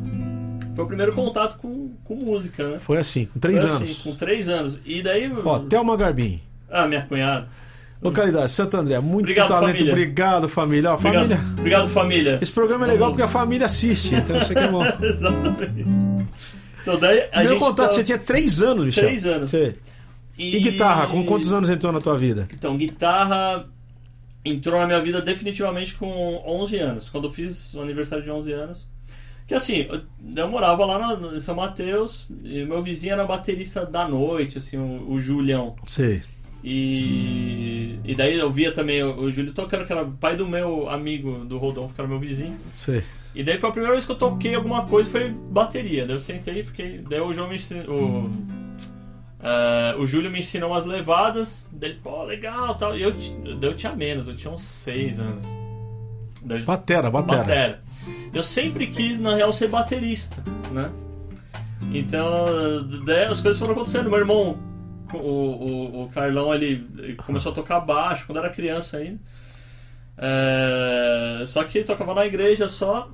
Foi 0.75 0.85
o 0.85 0.89
primeiro 0.89 1.13
contato 1.13 1.59
com, 1.59 1.91
com 2.05 2.15
música, 2.15 2.69
né? 2.69 2.79
Foi 2.79 2.97
assim, 2.99 3.27
com 3.27 3.39
três 3.39 3.63
Foi 3.63 3.71
anos. 3.71 3.91
Assim, 3.91 4.03
com 4.03 4.15
três 4.15 4.49
anos. 4.49 4.79
E 4.85 5.03
daí. 5.03 5.31
Ó, 5.45 5.59
Thelma 5.61 5.97
Garbim. 5.97 6.41
Ah, 6.71 6.87
minha 6.87 7.03
cunhada. 7.03 7.47
Localidade, 8.01 8.51
Santo 8.51 8.77
André. 8.79 8.99
Muito 8.99 9.25
Obrigado, 9.27 9.49
talento. 9.49 9.73
família. 9.73 9.93
Obrigado, 9.93 10.49
família. 10.49 10.91
Ó, 10.91 10.95
Obrigado, 10.95 11.15
família. 11.29 11.41
obrigado 11.59 11.89
família. 11.89 12.39
Esse 12.41 12.53
programa 12.53 12.87
é 12.87 12.89
legal 12.93 13.11
porque 13.11 13.23
a 13.23 13.29
família 13.29 13.67
assiste, 13.67 14.15
então 14.15 14.39
isso 14.39 14.53
aqui 14.53 14.61
é 14.63 14.69
bom. 14.69 14.83
Exatamente. 15.05 15.87
Então 16.81 16.99
daí 16.99 17.25
a 17.31 17.45
gente 17.45 17.59
contato, 17.59 17.77
tava- 17.77 17.93
você 17.93 18.05
tinha 18.05 18.17
três 18.19 18.63
anos, 18.63 18.87
Michel. 18.87 19.05
Três 19.05 19.27
anos. 19.27 19.51
Sei. 19.51 19.75
E 20.39 20.59
guitarra, 20.61 21.09
com 21.09 21.23
quantos 21.27 21.53
anos 21.53 21.69
entrou 21.69 21.93
na 21.93 22.01
tua 22.01 22.17
vida? 22.17 22.49
Então, 22.55 22.75
guitarra 22.75 23.67
entrou 24.45 24.81
na 24.81 24.87
minha 24.87 25.01
vida 25.01 25.21
definitivamente 25.21 25.95
com 25.95 26.43
11 26.47 26.77
anos. 26.79 27.09
Quando 27.09 27.29
eu 27.29 27.33
fiz 27.33 27.75
o 27.75 27.81
aniversário 27.81 28.25
de 28.25 28.31
11 28.31 28.53
anos. 28.53 28.89
Que 29.47 29.55
assim, 29.55 29.87
eu, 30.37 30.49
morava 30.49 30.85
lá 30.87 31.17
na- 31.17 31.35
em 31.37 31.41
São 31.41 31.57
Mateus 31.57 32.27
e 32.45 32.65
meu 32.65 32.83
vizinho 32.83 33.15
era 33.15 33.25
baterista 33.25 33.85
da 33.85 34.07
noite, 34.07 34.59
assim, 34.59 34.77
o, 34.77 35.11
o 35.11 35.21
Julião. 35.21 35.75
Sei. 35.87 36.23
E, 36.63 37.99
e 38.05 38.15
daí 38.15 38.39
eu 38.39 38.51
via 38.51 38.71
também 38.73 39.03
o, 39.03 39.23
o 39.23 39.31
Júlio 39.31 39.53
tocando, 39.53 39.85
que 39.87 39.93
era 39.93 40.05
pai 40.05 40.37
do 40.37 40.47
meu 40.47 40.89
amigo 40.89 41.45
do 41.45 41.59
Rodolfo, 41.59 41.95
que 41.95 42.01
era 42.01 42.09
meu 42.09 42.19
vizinho. 42.21 42.57
Sei. 42.75 43.03
E 43.35 43.43
daí 43.43 43.59
foi 43.59 43.69
a 43.71 43.73
primeira 43.73 43.95
vez 43.95 44.05
que 44.05 44.13
eu 44.13 44.17
toquei 44.17 44.55
alguma 44.55 44.87
coisa, 44.87 45.11
foi 45.11 45.31
bateria. 45.31 46.05
Daí 46.07 46.15
eu 46.17 46.21
sentei 46.21 46.61
e 46.61 46.65
fiquei. 46.65 46.99
Daí 46.99 47.21
o 47.21 47.33
João 47.35 47.49
me 47.49 47.57
ensinou. 47.57 48.31
O, 49.43 49.47
eh, 49.47 49.95
o 49.99 50.07
Júlio 50.07 50.31
me 50.31 50.41
ensinou 50.41 50.71
umas 50.71 50.85
levadas. 50.85 51.67
Daí, 51.73 51.91
ele, 51.91 52.01
pô, 52.01 52.25
legal 52.25 52.75
tal. 52.77 52.97
E 52.97 53.03
eu, 53.03 53.15
eu 53.61 53.75
tinha 53.75 53.95
menos, 53.95 54.29
eu 54.29 54.37
tinha 54.37 54.53
uns 54.53 54.63
seis 54.63 55.19
anos. 55.19 55.45
Daí 56.43 56.63
Batera, 56.63 57.11
batera. 57.11 57.39
batera. 57.39 57.83
Eu 58.33 58.43
sempre 58.43 58.87
quis, 58.87 59.19
na 59.21 59.35
real, 59.35 59.53
ser 59.53 59.69
baterista, 59.69 60.43
né? 60.71 60.91
Então, 61.93 62.47
daí 63.05 63.25
as 63.25 63.41
coisas 63.41 63.59
foram 63.59 63.73
acontecendo. 63.73 64.09
Meu 64.09 64.19
irmão, 64.19 64.59
o, 65.13 65.19
o, 65.19 66.05
o 66.05 66.09
Carlão, 66.11 66.55
ele 66.55 67.15
começou 67.27 67.53
a 67.53 67.55
tocar 67.55 67.81
baixo 67.81 68.27
quando 68.27 68.39
era 68.39 68.51
criança 68.51 68.99
ainda. 68.99 69.19
É, 70.17 71.45
só 71.47 71.65
que 71.65 71.83
tocava 71.83 72.15
na 72.15 72.27
igreja 72.27 72.69
só. 72.69 73.11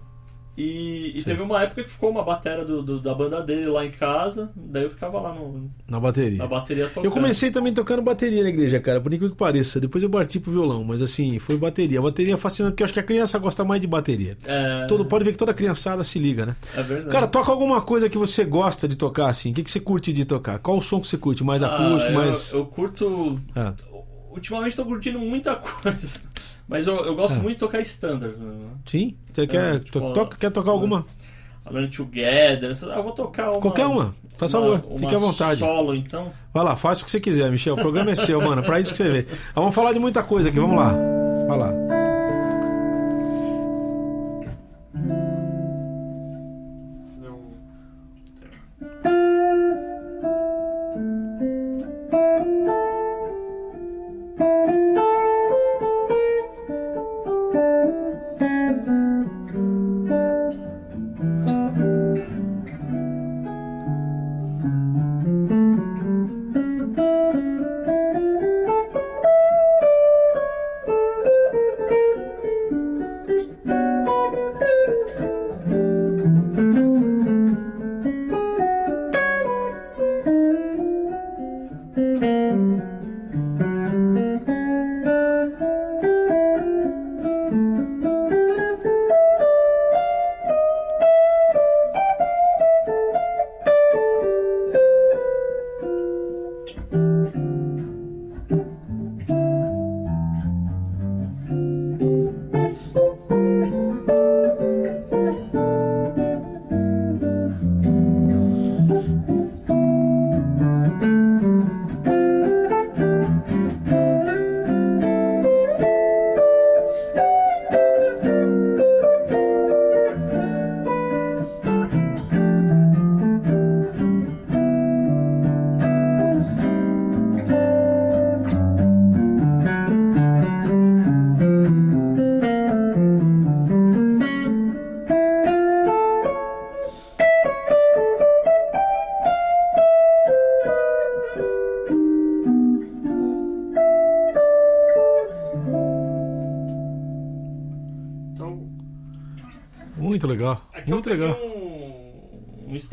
E, 0.56 1.12
e 1.18 1.22
teve 1.22 1.42
uma 1.42 1.62
época 1.62 1.84
que 1.84 1.90
ficou 1.90 2.10
uma 2.10 2.22
batera 2.24 2.64
do, 2.64 2.82
do- 2.82 3.00
da 3.00 3.14
banda 3.14 3.42
dele 3.42 3.66
lá 3.66 3.84
em 3.84 3.90
casa. 3.90 4.50
Daí 4.56 4.84
eu 4.84 4.90
ficava 4.90 5.20
lá 5.20 5.34
no- 5.34 5.70
Na 5.88 6.00
bateria. 6.00 6.38
na 6.38 6.46
bateria 6.46 6.86
tocando. 6.88 7.04
Eu 7.04 7.10
comecei 7.10 7.50
também 7.50 7.74
tocando 7.74 8.00
bateria 8.00 8.42
na 8.42 8.48
igreja, 8.48 8.80
cara, 8.80 9.00
por 9.00 9.12
incrível 9.12 9.30
que 9.30 9.36
pareça. 9.36 9.78
Depois 9.78 10.02
eu 10.02 10.08
parti 10.08 10.40
pro 10.40 10.50
violão, 10.52 10.82
mas 10.82 11.02
assim, 11.02 11.38
foi 11.38 11.56
bateria. 11.58 11.98
A 11.98 12.02
bateria 12.02 12.34
é 12.34 12.36
fascinante 12.38 12.72
porque 12.72 12.82
eu 12.82 12.86
acho 12.86 12.94
que 12.94 13.00
a 13.00 13.02
criança 13.02 13.38
gosta 13.38 13.64
mais 13.64 13.80
de 13.80 13.86
bateria. 13.86 14.38
É, 14.46 14.86
Todo, 14.86 15.04
pode 15.04 15.24
ver 15.24 15.32
que 15.32 15.38
toda 15.38 15.52
criançada 15.52 16.02
se 16.04 16.18
liga, 16.18 16.46
né? 16.46 16.56
é 16.74 16.82
verdade. 16.82 17.10
Cara, 17.10 17.26
toca 17.26 17.50
alguma 17.52 17.82
coisa 17.82 18.08
que 18.08 18.16
você 18.16 18.44
gosta 18.44 18.88
de 18.88 18.96
tocar, 18.96 19.28
assim. 19.28 19.50
O 19.50 19.54
que, 19.54 19.62
que 19.62 19.70
você 19.70 19.78
curte 19.80 20.10
de 20.12 20.24
tocar? 20.24 20.58
Qual 20.60 20.78
o 20.78 20.82
som 20.82 21.00
que 21.00 21.06
você 21.08 21.18
curte? 21.18 21.44
Mais 21.44 21.62
Ah, 21.62 21.66
acústico, 21.76 22.12
eu, 22.12 22.18
mais. 22.18 22.52
eu 22.52 22.64
curto. 22.64 23.38
Ah, 23.54 23.74
Ultimamente 24.30 24.76
tô 24.76 24.84
curtindo 24.84 25.18
muita 25.18 25.56
coisa. 25.82 26.20
Mas 26.68 26.86
eu, 26.86 26.96
eu 27.04 27.14
gosto 27.14 27.36
Ah. 27.36 27.42
muito 27.42 27.54
de 27.56 27.60
tocar 27.60 27.80
standards, 27.80 28.38
mano. 28.38 28.72
sim? 28.84 29.16
Você 29.32 29.46
quer, 29.46 29.80
tipo, 29.80 30.00
to- 30.00 30.12
toca- 30.12 30.36
quer 30.36 30.50
tocar 30.50 30.70
alguma? 30.72 31.06
Alone 31.64 31.88
Together. 31.88 32.70
essas- 32.70 32.88
Eu 32.88 33.02
vou 33.02 33.12
tocar 33.12 33.50
uma. 33.50 33.60
Qualquer 33.60 33.86
uma. 33.86 34.14
Faz 34.36 34.52
favor, 34.52 34.82
fique 34.98 35.14
à 35.14 35.18
vontade. 35.18 35.58
Solo, 35.60 35.94
então. 35.94 36.30
Vai 36.52 36.62
lá, 36.64 36.76
faça 36.76 37.02
o 37.02 37.04
que 37.04 37.10
você 37.10 37.18
quiser, 37.20 37.50
Michel. 37.50 37.74
O 37.74 37.78
programa 37.80 38.10
é 38.10 38.14
seu, 38.14 38.40
mano. 38.40 38.62
Pra 38.62 38.78
isso 38.78 38.90
que 38.92 38.96
você 38.98 39.10
vê. 39.10 39.26
Ah, 39.54 39.60
Vamos 39.60 39.74
falar 39.74 39.92
de 39.92 39.98
muita 39.98 40.22
coisa 40.22 40.48
aqui, 40.50 40.60
vamos 40.60 40.76
lá. 40.76 40.92
Vai 41.48 41.58
lá. 41.58 41.72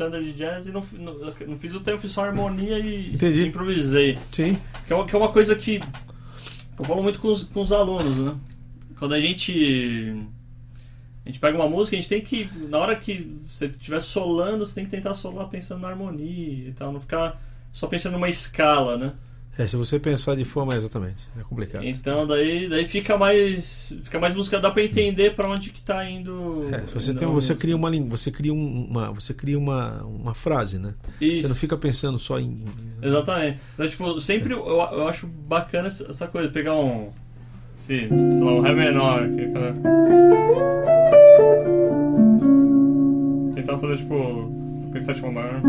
Standard 0.04 0.32
jazz 0.32 0.66
e 0.66 0.70
não, 0.70 0.84
não, 0.92 1.14
não 1.46 1.58
fiz 1.58 1.74
o 1.74 1.80
tempo, 1.80 1.98
fiz 1.98 2.12
só 2.12 2.24
harmonia 2.24 2.78
e 2.78 3.14
Entendi. 3.14 3.46
improvisei. 3.46 4.18
Sim. 4.32 4.58
Que 4.86 4.92
é, 4.92 4.96
uma, 4.96 5.06
que 5.06 5.14
é 5.14 5.18
uma 5.18 5.32
coisa 5.32 5.54
que 5.54 5.80
eu 6.78 6.84
falo 6.84 7.02
muito 7.02 7.20
com 7.20 7.28
os, 7.28 7.44
com 7.44 7.62
os 7.62 7.72
alunos, 7.72 8.18
né? 8.18 8.34
Quando 8.98 9.14
a 9.14 9.20
gente. 9.20 10.16
A 11.24 11.28
gente 11.28 11.40
pega 11.40 11.56
uma 11.56 11.68
música, 11.68 11.96
a 11.96 12.00
gente 12.00 12.08
tem 12.08 12.20
que. 12.20 12.48
Na 12.68 12.78
hora 12.78 12.96
que 12.96 13.38
você 13.46 13.66
estiver 13.66 14.00
solando, 14.00 14.64
você 14.64 14.74
tem 14.74 14.84
que 14.84 14.90
tentar 14.90 15.14
solar 15.14 15.48
pensando 15.48 15.80
na 15.80 15.88
harmonia 15.88 16.68
e 16.68 16.72
tal, 16.72 16.92
não 16.92 17.00
ficar 17.00 17.40
só 17.72 17.86
pensando 17.86 18.12
numa 18.14 18.28
escala, 18.28 18.96
né? 18.96 19.12
É, 19.56 19.66
se 19.68 19.76
você 19.76 20.00
pensar 20.00 20.34
de 20.34 20.44
forma 20.44 20.74
exatamente, 20.74 21.28
é 21.38 21.42
complicado. 21.44 21.84
Então 21.84 22.26
daí, 22.26 22.68
daí 22.68 22.88
fica 22.88 23.16
mais. 23.16 23.94
Fica 24.02 24.18
mais 24.18 24.34
música, 24.34 24.58
dá 24.58 24.68
pra 24.70 24.82
entender 24.82 25.34
pra 25.36 25.48
onde 25.48 25.70
que 25.70 25.80
tá 25.80 26.04
indo. 26.08 26.68
É, 26.72 26.78
você 26.80 27.12
indo 27.12 27.18
tem, 27.20 27.28
você 27.28 27.54
cria 27.54 27.76
uma 27.76 27.88
língua, 27.88 28.16
você 28.16 28.32
cria 28.32 28.52
um- 28.52 28.86
uma, 28.90 29.12
você 29.12 29.32
cria 29.32 29.56
uma, 29.56 30.02
uma 30.02 30.34
frase, 30.34 30.78
né? 30.78 30.94
Isso. 31.20 31.42
Você 31.42 31.48
não 31.48 31.54
fica 31.54 31.76
pensando 31.76 32.18
só 32.18 32.38
em 32.40 32.64
Exatamente. 33.00 33.60
Então, 33.74 33.88
tipo, 33.88 34.20
sempre 34.20 34.52
eu, 34.52 34.66
eu 34.66 35.06
acho 35.06 35.26
bacana 35.26 35.86
essa 35.86 36.26
coisa, 36.26 36.48
pegar 36.48 36.74
um. 36.74 37.10
Esse, 37.76 38.08
sei 38.08 38.40
lá, 38.40 38.52
um 38.54 38.60
Ré 38.60 38.72
menor. 38.72 39.28
Que, 39.28 39.48
cara... 39.52 39.74
Tentar 43.54 43.78
fazer, 43.78 43.96
tipo. 43.98 44.52
Pensar 44.92 45.14
tipo 45.14 45.30
maior. 45.32 45.60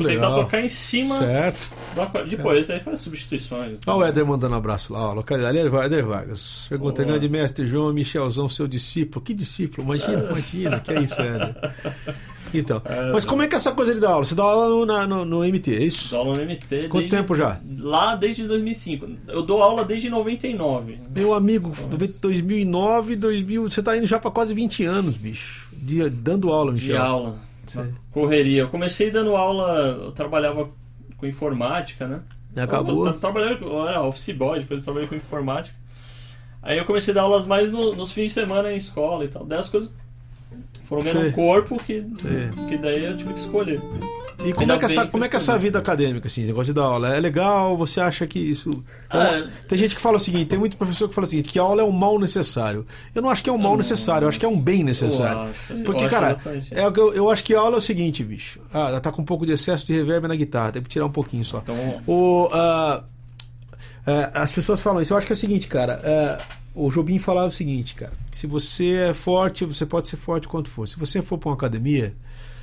Muito 0.00 0.08
tipo, 0.08 0.08
legal. 0.08 0.30
Tentar 0.34 0.44
tocar 0.44 0.60
em 0.64 0.68
cima 0.68 1.18
Certo. 1.18 1.68
da 1.94 2.04
Depois, 2.24 2.70
aí 2.70 2.80
faz 2.80 3.00
substituições. 3.00 3.78
Olha 3.86 3.96
o 3.98 4.04
Éder 4.04 4.26
mandando 4.26 4.54
abraço 4.54 4.92
lá, 4.92 5.10
ó, 5.10 5.12
localidade 5.12 5.58
Éder 5.58 6.04
Vargas. 6.06 6.66
Pergunta, 6.68 7.04
grande 7.04 7.28
mestre 7.28 7.66
João 7.66 7.92
Michelzão, 7.92 8.48
seu 8.48 8.66
discípulo. 8.68 9.24
Que 9.24 9.34
discípulo? 9.34 9.86
Imagina, 9.86 10.24
imagina, 10.30 10.80
que 10.80 10.92
é 10.92 11.02
isso, 11.02 11.20
Éder. 11.20 11.54
Então, 12.54 12.82
É, 12.86 13.12
mas 13.12 13.24
como 13.24 13.42
é 13.42 13.48
que 13.48 13.54
é 13.54 13.56
essa 13.58 13.72
coisa 13.72 13.94
de 13.94 14.00
dar 14.00 14.10
aula? 14.10 14.24
Você 14.26 14.34
dá 14.34 14.42
aula 14.42 14.68
no, 14.68 14.84
na- 14.84 15.06
no, 15.06 15.24
no 15.24 15.38
MT, 15.44 15.74
é 15.74 15.84
isso? 15.84 16.10
Dou 16.10 16.18
aula 16.20 16.34
no 16.36 16.42
MT. 16.42 16.88
Quanto 16.88 17.02
desde- 17.04 17.16
tempo 17.16 17.34
já? 17.34 17.58
Lá 17.78 18.14
desde 18.14 18.42
2005. 18.46 19.08
Eu 19.28 19.42
dou 19.42 19.62
aula 19.62 19.84
desde 19.84 20.10
99. 20.10 20.98
Meu 21.14 21.32
amigo, 21.32 21.72
2009, 22.20 23.16
2000, 23.16 23.70
você 23.70 23.82
tá 23.82 23.96
indo 23.96 24.06
já 24.06 24.18
pra 24.18 24.30
quase 24.30 24.52
20 24.54 24.84
anos, 24.84 25.16
bicho. 25.16 25.68
De, 25.72 26.08
dando 26.10 26.50
aula, 26.52 26.72
de 26.74 26.80
Michel. 26.88 27.02
aula. 27.02 27.38
Correria. 28.10 28.62
Eu 28.62 28.68
comecei 28.68 29.10
dando 29.10 29.34
aula, 29.36 29.98
eu 30.04 30.12
trabalhava 30.12 30.70
com 31.16 31.26
informática, 31.26 32.06
né? 32.06 32.20
Acabou. 32.56 33.06
Eu, 33.06 33.12
eu 33.12 33.18
trabalhei, 33.18 33.58
eu 33.60 33.88
era 33.88 34.02
office 34.02 34.34
boy, 34.34 34.58
depois 34.60 34.80
eu 34.80 34.84
trabalhei 34.84 35.08
com 35.08 35.14
informática. 35.14 35.74
Aí 36.62 36.78
eu 36.78 36.84
comecei 36.84 37.12
a 37.12 37.14
dar 37.16 37.22
aulas 37.22 37.46
mais 37.46 37.70
no- 37.72 37.94
nos 37.94 38.12
fins 38.12 38.28
de 38.28 38.34
semana 38.34 38.72
em 38.72 38.76
escola 38.76 39.24
e 39.24 39.28
tal. 39.28 39.44
Daí 39.44 39.58
as 39.58 39.68
coisas 39.68 39.92
foram 40.84 41.02
ganhando 41.02 41.28
um 41.28 41.32
corpo 41.32 41.76
que, 41.82 42.02
Sim. 42.02 42.66
que 42.68 42.76
daí 42.78 43.04
eu 43.04 43.16
tive 43.16 43.32
que 43.34 43.40
escolher. 43.40 43.80
E 44.44 44.52
como 44.52 44.72
é 44.72 44.78
que, 44.78 44.84
essa, 44.84 45.02
bem 45.02 45.10
como 45.10 45.24
é 45.24 45.28
que 45.28 45.36
eu 45.36 45.38
essa 45.38 45.58
vida 45.58 45.78
acadêmica, 45.78 46.26
assim, 46.26 46.44
negócio 46.44 46.72
de 46.72 46.74
dar 46.74 46.84
aula? 46.84 47.14
É 47.14 47.20
legal? 47.20 47.76
Você 47.76 48.00
acha 48.00 48.26
que 48.26 48.38
isso. 48.38 48.82
Ah, 49.10 49.46
Tem 49.68 49.78
gente 49.78 49.94
que 49.94 50.00
fala 50.00 50.16
o 50.16 50.20
seguinte, 50.20 50.46
tem 50.46 50.58
muito 50.58 50.76
professor 50.76 51.08
que 51.08 51.14
fala 51.14 51.26
o 51.26 51.30
seguinte, 51.30 51.48
que 51.48 51.58
a 51.58 51.62
aula 51.62 51.82
é 51.82 51.84
um 51.84 51.92
mal 51.92 52.18
necessário. 52.18 52.86
Eu 53.14 53.22
não 53.22 53.30
acho 53.30 53.42
que 53.42 53.50
é 53.50 53.52
um 53.52 53.58
mal 53.58 53.76
necessário, 53.76 54.24
eu 54.24 54.28
acho 54.28 54.38
que 54.38 54.46
é 54.46 54.48
um 54.48 54.60
bem 54.60 54.82
necessário. 54.82 55.52
Porque, 55.84 56.08
cara, 56.08 56.38
é 56.70 56.84
eu, 56.84 57.14
eu 57.14 57.30
acho 57.30 57.44
que 57.44 57.54
a 57.54 57.60
aula 57.60 57.76
é 57.76 57.78
o 57.78 57.82
seguinte, 57.82 58.24
bicho. 58.24 58.60
Ah, 58.72 58.88
ela 58.88 59.00
tá 59.00 59.12
com 59.12 59.22
um 59.22 59.24
pouco 59.24 59.46
de 59.46 59.52
excesso 59.52 59.86
de 59.86 59.92
reverb 59.92 60.26
na 60.28 60.34
guitarra, 60.34 60.72
tem 60.72 60.82
que 60.82 60.88
tirar 60.88 61.06
um 61.06 61.12
pouquinho 61.12 61.44
só. 61.44 61.58
Então. 61.58 62.02
O, 62.06 62.48
ah, 62.52 63.04
as 64.34 64.50
pessoas 64.50 64.80
falam 64.80 65.00
isso. 65.02 65.12
Eu 65.12 65.18
acho 65.18 65.26
que 65.26 65.32
é 65.32 65.36
o 65.36 65.38
seguinte, 65.38 65.68
cara. 65.68 66.38
o 66.74 66.90
Jobim 66.90 67.18
falava 67.18 67.48
o 67.48 67.50
seguinte, 67.50 67.94
cara. 67.94 68.12
Se 68.30 68.46
você 68.46 69.10
é 69.10 69.14
forte, 69.14 69.64
você 69.64 69.86
pode 69.86 70.08
ser 70.08 70.16
forte 70.16 70.48
quanto 70.48 70.70
for. 70.70 70.88
Se 70.88 70.98
você 70.98 71.22
for 71.22 71.38
pra 71.38 71.50
uma 71.50 71.54
academia, 71.54 72.14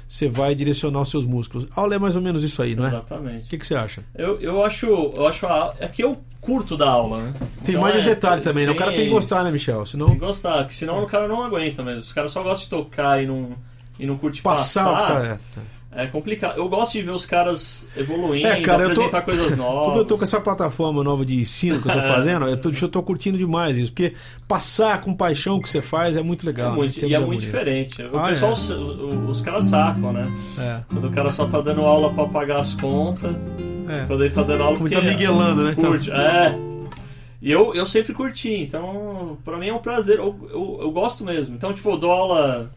você 0.09 0.27
vai 0.27 0.55
direcionar 0.55 1.01
os 1.01 1.09
seus 1.09 1.23
músculos. 1.25 1.67
A 1.75 1.81
aula 1.81 1.95
é 1.95 1.99
mais 1.99 2.15
ou 2.15 2.21
menos 2.21 2.43
isso 2.43 2.61
aí, 2.63 2.75
não 2.75 2.83
é? 2.83 2.87
O 2.87 2.91
Exatamente. 2.93 3.47
que, 3.47 3.57
que 3.59 3.65
você 3.67 3.75
acha? 3.75 4.03
Eu, 4.15 4.41
eu 4.41 4.65
acho. 4.65 4.87
Eu 4.87 5.27
acho 5.27 5.45
a, 5.45 5.75
é 5.79 5.87
que 5.87 6.03
eu 6.03 6.19
curto 6.41 6.75
da 6.75 6.89
aula, 6.89 7.21
né? 7.21 7.33
Tem 7.63 7.75
Então 7.75 7.81
mais 7.81 7.95
é- 7.95 7.97
esse 7.99 8.09
detalhe 8.09 8.41
também, 8.41 8.65
né? 8.65 8.71
O 8.71 8.75
cara 8.75 8.91
tem 8.91 9.03
que 9.05 9.09
gostar, 9.09 9.43
né, 9.43 9.51
Michel? 9.51 9.77
Tem 9.83 9.85
Senão 9.85 10.09
que 10.09 10.15
gostar, 10.17 10.65
que 10.65 10.73
senão 10.73 11.03
o 11.03 11.07
cara 11.07 11.27
não 11.27 11.43
aguenta 11.43 11.83
mesmo. 11.83 11.99
Os 12.01 12.11
caras 12.11 12.31
só 12.31 12.41
gostam 12.41 12.63
de 12.63 12.69
tocar 12.85 13.21
e 13.23 13.27
não, 13.27 13.51
e 13.99 14.05
não 14.07 14.17
curte 14.17 14.41
passar 14.41 14.87
o 14.91 14.95
que 14.95 15.01
passar. 15.03 15.21
tá. 15.21 15.25
É, 15.27 15.33
tá. 15.55 15.61
É 15.91 16.05
complicado. 16.05 16.55
Eu 16.57 16.69
gosto 16.69 16.91
de 16.93 17.01
ver 17.01 17.09
os 17.11 17.25
caras 17.25 17.87
evoluindo, 17.97 18.47
É, 18.47 18.61
cara, 18.61 18.83
eu 18.83 18.87
tô- 18.89 19.01
apresentar 19.01 19.21
coisas 19.23 19.57
novas. 19.57 19.85
Como 19.89 19.97
eu 19.97 20.05
tô 20.05 20.17
com 20.19 20.23
essa 20.23 20.39
plataforma 20.39 21.03
nova 21.03 21.25
de 21.25 21.35
ensino 21.41 21.81
que 21.81 21.89
eu 21.89 21.93
tô 21.93 22.01
fazendo, 22.07 22.47
eu 22.47 22.57
tô, 22.57 22.69
eu 22.69 22.87
tô 22.89 23.01
curtindo 23.01 23.37
demais 23.39 23.75
isso. 23.75 23.91
Porque 23.91 24.13
passar 24.47 25.01
com 25.01 25.15
paixão 25.15 25.57
o 25.57 25.61
que 25.61 25.67
você 25.67 25.81
faz 25.81 26.15
é 26.15 26.21
muito 26.21 26.45
É 26.45 26.47
legal. 26.47 26.75
muito- 26.75 27.01
né? 27.01 27.07
E 27.07 27.15
é 27.15 27.19
muito 27.19 27.41
diferente. 27.41 28.03
O 28.03 28.17
Ah, 28.17 28.27
pessoal, 28.29 28.51
é. 28.51 28.53
os, 28.53 28.69
os- 28.69 29.41
caras 29.41 29.65
sacam, 29.65 30.13
né? 30.13 30.31
É, 30.59 30.79
Quando 30.89 31.07
o 31.07 31.11
cara 31.11 31.31
só 31.31 31.47
tá 31.47 31.59
dando 31.59 31.81
aula 31.81 32.13
pra 32.13 32.25
pagar 32.27 32.59
as 32.59 32.73
contas, 32.75 33.31
é. 33.89 34.05
quando 34.05 34.23
ele 34.23 34.33
tá 34.33 34.43
dando 34.43 34.61
aula 34.61 34.77
Como 34.77 34.87
porque 34.89 34.95
tá 35.03 35.11
miguelando, 35.11 35.63
né? 35.63 35.73
Então-. 35.75 35.95
É. 36.13 36.55
E 37.41 37.49
eu, 37.51 37.73
eu 37.73 37.85
sempre 37.87 38.13
curti, 38.13 38.53
então 38.53 39.37
pra 39.43 39.57
mim 39.57 39.69
é 39.69 39.73
um 39.73 39.79
prazer. 39.79 40.19
Eu, 40.19 40.37
eu, 40.51 40.77
eu 40.81 40.91
gosto 40.91 41.23
mesmo. 41.23 41.55
Então, 41.55 41.73
tipo, 41.73 41.89
eu 41.89 41.97
dou 41.97 42.11
aula 42.11 42.69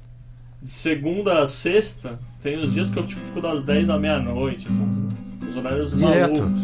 de 0.63 0.71
segunda 0.71 1.43
a 1.43 1.47
sexta. 1.47 2.19
Tem 2.43 2.59
os 2.59 2.73
dias 2.73 2.91
que 2.91 2.99
eu 2.99 3.07
tipo, 3.07 3.21
fico 3.27 3.41
das 3.41 3.63
10 3.63 3.89
à 3.91 3.99
meia-noite. 3.99 4.67
Então, 4.69 5.49
os 5.49 5.57
horários 5.57 5.97
Direto. 5.97 6.43
malucos. 6.43 6.63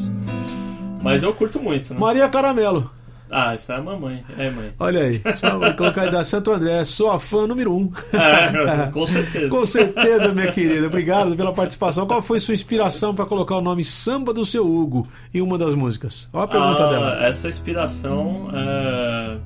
Mas 1.02 1.22
eu 1.22 1.32
curto 1.32 1.60
muito, 1.60 1.94
né? 1.94 2.00
Maria 2.00 2.28
Caramelo. 2.28 2.90
Ah, 3.30 3.54
isso 3.54 3.70
é 3.70 3.76
a 3.76 3.82
mamãe. 3.82 4.24
É, 4.38 4.50
mãe. 4.50 4.72
Olha 4.80 5.02
aí, 5.02 5.20
sua 5.36 5.52
localidade 5.52 6.26
Santo 6.26 6.50
André, 6.50 6.82
sou 6.86 7.10
a 7.10 7.20
fã 7.20 7.46
número 7.46 7.72
um. 7.76 7.92
É, 8.12 8.90
com 8.90 9.06
certeza. 9.06 9.48
Com 9.50 9.66
certeza, 9.66 10.32
minha 10.34 10.50
querida. 10.50 10.86
Obrigado 10.86 11.36
pela 11.36 11.52
participação. 11.52 12.06
Qual 12.06 12.22
foi 12.22 12.40
sua 12.40 12.54
inspiração 12.54 13.14
para 13.14 13.26
colocar 13.26 13.56
o 13.56 13.60
nome 13.60 13.84
Samba 13.84 14.32
do 14.32 14.46
Seu 14.46 14.66
Hugo 14.66 15.06
em 15.32 15.42
uma 15.42 15.58
das 15.58 15.74
músicas? 15.74 16.28
Olha 16.32 16.44
a 16.44 16.48
pergunta 16.48 16.84
Ah, 16.86 16.90
dela. 16.90 17.26
Essa 17.26 17.48
inspiração. 17.50 18.50
é, 18.54 19.36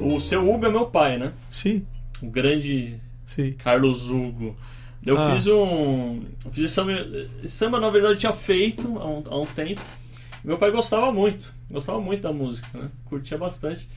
O 0.00 0.18
seu 0.20 0.50
Hugo 0.50 0.64
é 0.66 0.70
meu 0.70 0.86
pai, 0.86 1.18
né? 1.18 1.32
Sim, 1.50 1.84
O 2.22 2.26
grande 2.30 2.94
sim. 3.26 3.52
Carlos 3.62 4.08
Hugo. 4.10 4.56
Eu 5.08 5.16
Ah. 5.18 5.34
fiz 5.34 5.46
um. 5.46 6.22
Eu 6.44 6.50
fiz 6.52 6.70
samba. 6.70 6.92
samba, 7.46 7.80
na 7.80 7.88
verdade, 7.88 8.14
eu 8.14 8.18
tinha 8.18 8.32
feito 8.34 8.98
há 8.98 9.06
um, 9.06 9.22
há 9.26 9.38
um 9.38 9.46
tempo. 9.46 9.80
Meu 10.44 10.58
pai 10.58 10.70
gostava 10.70 11.10
muito. 11.10 11.50
Gostava 11.70 11.98
muito 12.00 12.20
da 12.20 12.32
música, 12.32 12.68
né? 12.76 12.88
Curtia 13.06 13.38
bastante. 13.38 13.88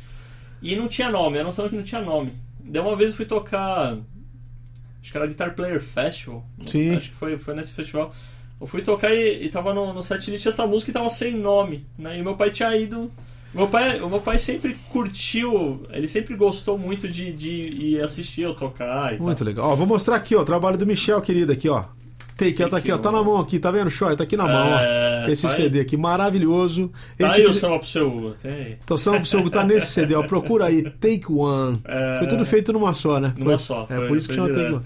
E 0.61 0.73
não 0.75 0.87
tinha 0.87 1.09
nome, 1.09 1.37
era 1.37 1.47
um 1.47 1.51
samba 1.51 1.69
que 1.69 1.75
não 1.75 1.83
tinha 1.83 2.01
nome. 2.01 2.33
Daí 2.63 2.81
uma 2.81 2.95
vez 2.95 3.09
eu 3.11 3.17
fui 3.17 3.25
tocar. 3.25 3.97
Acho 5.01 5.11
que 5.11 5.17
era 5.17 5.27
Guitar 5.27 5.53
Player 5.53 5.81
Festival. 5.81 6.45
Sim. 6.65 6.95
Acho 6.95 7.09
que 7.09 7.15
foi, 7.15 7.37
foi 7.37 7.55
nesse 7.55 7.73
festival. 7.73 8.13
Eu 8.59 8.67
fui 8.67 8.81
tocar 8.81 9.11
e, 9.13 9.43
e 9.43 9.49
tava 9.49 9.73
no, 9.73 9.91
no 9.93 10.03
setlist 10.03 10.45
essa 10.45 10.65
música 10.65 10.91
e 10.91 10.93
tava 10.93 11.09
sem 11.09 11.35
nome. 11.35 11.85
Né? 11.97 12.19
E 12.19 12.23
meu 12.23 12.37
pai 12.37 12.51
tinha 12.51 12.73
ido. 12.77 13.11
Meu 13.53 13.67
pai, 13.67 13.99
o 13.99 14.09
meu 14.09 14.21
pai 14.21 14.39
sempre 14.39 14.75
curtiu, 14.89 15.83
ele 15.91 16.07
sempre 16.07 16.35
gostou 16.35 16.77
muito 16.77 17.07
de, 17.07 17.33
de 17.33 17.51
ir 17.51 18.01
assistir 18.01 18.43
eu 18.43 18.53
tocar 18.55 19.13
e 19.13 19.17
tal. 19.17 19.25
Muito 19.25 19.43
legal. 19.43 19.69
Ó, 19.71 19.75
vou 19.75 19.85
mostrar 19.85 20.15
aqui, 20.15 20.35
ó, 20.35 20.41
o 20.41 20.45
trabalho 20.45 20.77
do 20.77 20.87
Michel, 20.87 21.21
querido, 21.21 21.51
aqui, 21.51 21.67
ó. 21.67 21.83
Take, 22.37 22.63
ó, 22.63 22.69
tá 22.69 22.77
aqui, 22.77 22.91
ó, 22.91 22.97
tá 22.97 23.11
na 23.11 23.21
mão 23.21 23.37
aqui, 23.37 23.59
tá 23.59 23.69
vendo, 23.69 23.89
Shoy? 23.91 24.15
Tá 24.15 24.23
aqui 24.23 24.35
na 24.37 24.45
mão, 24.47 24.79
É, 24.79 25.25
ó. 25.27 25.31
Esse 25.31 25.43
tá 25.43 25.49
aí. 25.49 25.55
CD 25.55 25.79
aqui, 25.81 25.95
maravilhoso. 25.97 26.89
Tá 27.17 27.27
Esse 27.27 27.41
aí 27.41 27.45
o 27.47 27.53
samba 27.53 27.77
pro 27.77 27.87
seu 27.87 28.07
Hugo, 28.07 28.31
tem 28.41 28.51
aí. 28.51 28.77
Então, 28.83 28.97
Samba 28.97 29.19
do 29.19 29.27
Seu 29.27 29.41
Hugo 29.41 29.49
tá 29.51 29.63
nesse 29.63 29.87
CD, 29.87 30.15
ó. 30.15 30.23
Procura 30.23 30.65
aí, 30.65 30.81
Take 30.99 31.25
One. 31.29 31.79
É, 31.85 32.15
Foi 32.19 32.27
tudo 32.27 32.45
feito 32.45 32.71
numa 32.73 32.93
só, 32.93 33.19
né? 33.19 33.33
Numa 33.37 33.57
Foi- 33.57 33.59
só, 33.59 33.83
É 33.83 33.95
foi- 33.95 34.07
por 34.07 34.17
isso 34.17 34.29
que 34.29 34.33
chama 34.35 34.47
Take 34.47 34.59
direto. 34.59 34.75
One. 34.77 34.85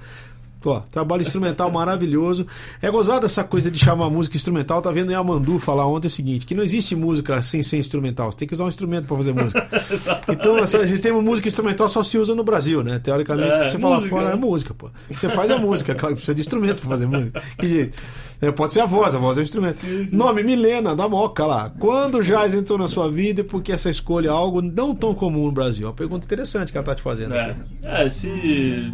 Ó, 0.69 0.79
trabalho 0.91 1.21
instrumental 1.21 1.69
maravilhoso. 1.71 2.45
É 2.81 2.89
gozado 2.89 3.25
essa 3.25 3.43
coisa 3.43 3.69
de 3.71 3.79
chamar 3.79 4.09
música 4.09 4.35
instrumental. 4.35 4.81
Tá 4.81 4.91
vendo 4.91 5.13
a 5.13 5.23
Mandu 5.23 5.59
falar 5.59 5.85
ontem 5.87 6.07
o 6.07 6.09
seguinte: 6.09 6.45
que 6.45 6.55
não 6.55 6.63
existe 6.63 6.95
música 6.95 7.41
sem 7.41 7.61
ser 7.63 7.77
instrumental. 7.77 8.31
Você 8.31 8.37
tem 8.39 8.47
que 8.47 8.53
usar 8.53 8.65
um 8.65 8.69
instrumento 8.69 9.07
pra 9.07 9.17
fazer 9.17 9.33
música. 9.33 9.67
então, 10.29 10.57
essa, 10.57 10.79
a 10.79 10.85
gente 10.85 11.01
tem 11.01 11.11
uma 11.11 11.21
música 11.21 11.47
instrumental 11.47 11.87
só 11.89 12.03
se 12.03 12.17
usa 12.17 12.35
no 12.35 12.43
Brasil, 12.43 12.83
né? 12.83 12.99
Teoricamente, 12.99 13.51
É, 13.51 13.55
o 13.55 13.59
que 13.59 13.69
você 13.71 13.79
fala 13.79 13.95
música, 13.95 14.09
fora 14.15 14.27
né? 14.27 14.33
é 14.33 14.35
música, 14.35 14.73
pô. 14.73 14.87
O 15.09 15.13
que 15.13 15.19
você 15.19 15.29
faz 15.29 15.49
é 15.49 15.57
música, 15.57 15.95
claro 15.95 16.15
que 16.15 16.19
precisa 16.21 16.35
de 16.35 16.41
instrumento 16.41 16.81
pra 16.81 16.89
fazer 16.89 17.05
música. 17.07 17.41
Que 17.57 17.67
jeito? 17.67 17.97
É, 18.41 18.51
pode 18.51 18.73
ser 18.73 18.81
a 18.81 18.85
voz, 18.85 19.15
a 19.15 19.17
voz 19.17 19.37
é 19.37 19.41
o 19.41 19.43
instrumento. 19.43 19.75
Sim, 19.75 20.07
sim. 20.07 20.15
Nome 20.15 20.43
Milena, 20.43 20.93
da 20.95 21.07
Moca 21.07 21.45
lá. 21.45 21.71
Quando 21.79 22.17
o 22.17 22.21
jazz 22.23 22.53
entrou 22.53 22.77
na 22.77 22.87
sua 22.87 23.09
vida 23.09 23.41
e 23.41 23.43
por 23.43 23.63
que 23.63 23.71
essa 23.71 23.89
escolha 23.89 24.27
é 24.27 24.31
algo 24.31 24.61
não 24.61 24.93
tão 24.93 25.13
comum 25.15 25.45
no 25.45 25.51
Brasil? 25.51 25.85
É 25.87 25.89
uma 25.89 25.95
pergunta 25.95 26.25
interessante 26.25 26.71
que 26.71 26.77
ela 26.77 26.85
tá 26.85 26.93
te 26.93 27.01
fazendo. 27.01 27.33
É, 27.33 27.51
aqui. 27.51 27.59
é 27.83 28.05
esse, 28.07 28.93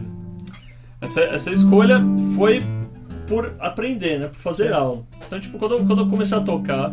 essa, 1.02 1.22
essa 1.22 1.52
escolha 1.52 2.00
foi 2.36 2.64
por 3.28 3.56
aprender, 3.60 4.20
né? 4.20 4.28
Por 4.28 4.40
fazer 4.40 4.72
aula. 4.74 5.04
Então, 5.26 5.40
tipo, 5.40 5.58
quando 5.58 5.76
eu, 5.78 5.86
quando 5.86 6.04
eu 6.04 6.10
comecei 6.10 6.38
a 6.38 6.42
tocar, 6.42 6.92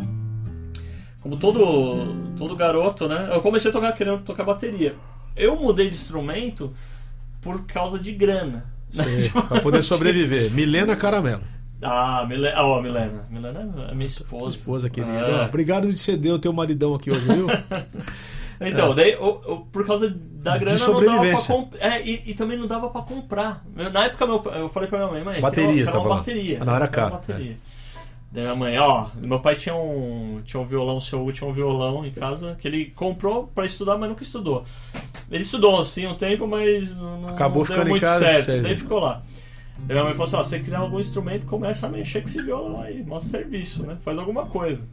como 1.21 1.37
todo, 1.37 2.33
todo 2.37 2.55
garoto, 2.55 3.07
né? 3.07 3.29
Eu 3.31 3.41
comecei 3.41 3.69
a 3.69 3.73
tocar 3.73 3.91
querendo 3.93 4.19
tocar 4.23 4.43
bateria. 4.43 4.95
Eu 5.35 5.55
mudei 5.55 5.87
de 5.89 5.95
instrumento 5.95 6.73
por 7.41 7.65
causa 7.65 7.99
de 7.99 8.11
grana. 8.11 8.65
né? 8.93 9.03
Pra 9.47 9.61
poder 9.61 9.83
sobreviver. 9.83 10.51
Milena 10.55 10.95
Caramelo. 10.95 11.43
Ah, 11.81 12.25
Milena. 12.27 12.57
Ah, 12.57 12.65
ó, 12.65 12.81
Milena. 12.81 13.25
Milena 13.29 13.87
é 13.89 13.95
minha 13.95 14.07
esposa. 14.07 14.57
Esposa 14.57 14.89
querida. 14.89 15.13
É. 15.13 15.41
Ó, 15.43 15.45
Obrigado 15.45 15.91
de 15.91 15.97
ceder 15.97 16.33
o 16.33 16.39
teu 16.39 16.51
maridão 16.51 16.93
aqui 16.95 17.11
hoje, 17.11 17.21
viu? 17.25 17.47
Então, 18.61 18.93
daí, 18.95 19.15
o- 19.15 19.53
o- 19.53 19.65
por 19.67 19.85
causa 19.85 20.09
da 20.09 20.57
grana, 20.57 20.77
não 20.77 20.99
dava 21.05 21.21
pra 21.21 21.41
comprar. 21.55 21.79
É, 21.85 22.01
e, 22.01 22.23
e 22.27 22.33
também 22.33 22.57
não 22.57 22.67
dava 22.67 22.89
pra 22.89 23.01
comprar. 23.01 23.65
Na 23.73 24.05
época, 24.05 24.27
meu, 24.27 24.43
eu 24.53 24.69
falei 24.69 24.89
pra 24.89 24.99
minha 24.99 25.11
mãe, 25.11 25.23
mãe, 25.23 25.41
baterias, 25.41 25.89
quero 25.89 25.91
tá 25.91 25.99
uma 25.99 26.15
bateria. 26.17 26.57
Ah, 26.61 26.65
não, 26.65 26.75
era 26.75 26.83
uma 26.85 26.87
caro, 26.89 27.11
bateria. 27.11 27.55
Daí 28.31 28.43
minha 28.43 28.55
mãe, 28.55 28.77
ó, 28.77 29.07
meu 29.15 29.39
pai 29.39 29.55
tinha 29.55 29.73
um, 29.75 30.41
tinha 30.45 30.61
um 30.61 30.65
violão, 30.65 31.01
seu 31.01 31.31
tinha 31.31 31.49
um 31.49 31.53
violão 31.53 32.05
em 32.05 32.11
casa 32.11 32.55
que 32.59 32.67
ele 32.67 32.85
comprou 32.95 33.47
pra 33.47 33.65
estudar, 33.65 33.97
mas 33.97 34.07
nunca 34.09 34.21
estudou. 34.23 34.63
Ele 35.31 35.41
estudou, 35.41 35.83
sim, 35.83 36.05
um 36.05 36.13
tempo, 36.15 36.45
mas 36.47 36.95
não, 36.95 37.27
Acabou 37.27 37.65
ficando 37.65 37.87
em 37.87 37.91
muito 37.91 38.03
casa, 38.03 38.25
certo. 38.25 38.45
sério. 38.45 38.63
Daí 38.63 38.77
ficou 38.77 38.99
lá. 38.99 39.23
Daí 39.79 39.95
minha 39.95 40.03
mãe 40.03 40.13
falou 40.13 40.27
assim, 40.27 40.35
ó, 40.35 40.43
se 40.43 40.49
você 40.49 40.59
quiser 40.59 40.75
algum 40.75 40.99
instrumento, 40.99 41.45
começa 41.47 41.87
a 41.87 41.89
mexer 41.89 42.21
com 42.21 42.27
esse 42.27 42.41
violão 42.41 42.81
aí, 42.81 43.01
mostra 43.03 43.39
serviço, 43.39 43.83
né? 43.83 43.97
Faz 44.03 44.19
alguma 44.19 44.45
coisa. 44.45 44.87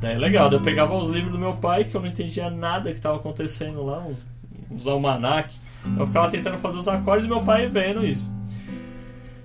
Daí 0.00 0.16
legal, 0.16 0.48
daí 0.48 0.58
eu 0.58 0.62
pegava 0.62 0.94
os 0.96 1.08
livros 1.08 1.32
do 1.32 1.38
meu 1.38 1.54
pai, 1.54 1.84
que 1.84 1.94
eu 1.96 2.00
não 2.00 2.08
entendia 2.08 2.48
nada 2.50 2.90
que 2.90 2.98
estava 2.98 3.16
acontecendo 3.16 3.84
lá, 3.84 3.98
uns, 4.00 4.24
uns 4.70 4.86
almanac. 4.86 5.52
Eu 5.98 6.06
ficava 6.06 6.28
tentando 6.30 6.58
fazer 6.58 6.78
os 6.78 6.86
acordes 6.88 7.24
e 7.24 7.28
meu 7.28 7.42
pai 7.42 7.66
vendo 7.66 8.04
isso. 8.06 8.30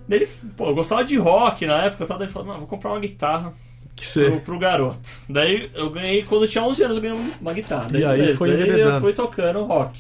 Daí 0.07 0.19
ele, 0.19 0.29
pô, 0.57 0.67
eu 0.67 0.75
gostava 0.75 1.03
de 1.03 1.15
rock 1.15 1.65
na 1.65 1.83
época, 1.83 2.03
eu 2.03 2.07
tava 2.07 2.19
daí 2.19 2.29
falando, 2.29 2.49
não, 2.49 2.57
vou 2.59 2.67
comprar 2.67 2.91
uma 2.91 2.99
guitarra 2.99 3.53
Que 3.95 4.03
pro, 4.03 4.23
você. 4.23 4.31
pro 4.43 4.59
garoto. 4.59 5.09
Daí 5.29 5.69
eu 5.73 5.89
ganhei, 5.89 6.23
quando 6.23 6.43
eu 6.43 6.47
tinha 6.49 6.63
11 6.63 6.83
anos, 6.83 6.97
eu 6.97 7.03
ganhei 7.03 7.19
uma 7.39 7.53
guitarra. 7.53 7.87
Daí, 7.89 8.01
E 8.01 8.05
aí 8.05 8.17
beleza, 8.19 8.37
foi 8.37 8.57
daí 8.57 8.79
eu 8.81 8.99
fui 8.99 9.13
tocando 9.13 9.63
rock. 9.63 9.99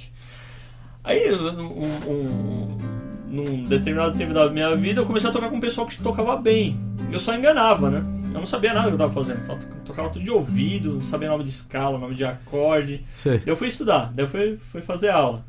Aí, 1.03 1.33
um, 1.33 1.83
um- 2.07 2.77
num 3.33 3.65
determinado 3.65 4.17
tempo 4.17 4.33
da 4.33 4.49
minha 4.49 4.75
vida, 4.75 5.01
eu 5.01 5.05
comecei 5.05 5.29
a 5.29 5.33
tocar 5.33 5.49
com 5.49 5.55
um 5.57 5.59
pessoal 5.59 5.87
que 5.87 5.97
tocava 5.97 6.35
bem. 6.37 6.77
Eu 7.11 7.19
só 7.19 7.35
enganava, 7.35 7.89
né? 7.89 8.03
Eu 8.33 8.39
não 8.39 8.45
sabia 8.47 8.73
nada 8.73 8.87
que 8.87 8.93
eu 8.93 8.97
tava 8.97 9.11
fazendo. 9.11 9.43
To- 9.45 9.73
Tocava 9.85 10.09
tudo 10.09 10.23
de 10.23 10.31
ouvido, 10.31 10.95
não 10.95 11.05
sabia 11.05 11.27
nome 11.29 11.43
de 11.43 11.49
escala, 11.49 11.97
nome 11.99 12.15
de 12.15 12.23
acorde. 12.23 13.03
Sei. 13.15 13.39
Daí 13.39 13.47
eu 13.47 13.55
fui 13.57 13.67
estudar, 13.67 14.11
daí 14.13 14.25
eu 14.25 14.29
fui, 14.29 14.57
fui 14.71 14.81
fazer 14.81 15.09
aula. 15.09 15.43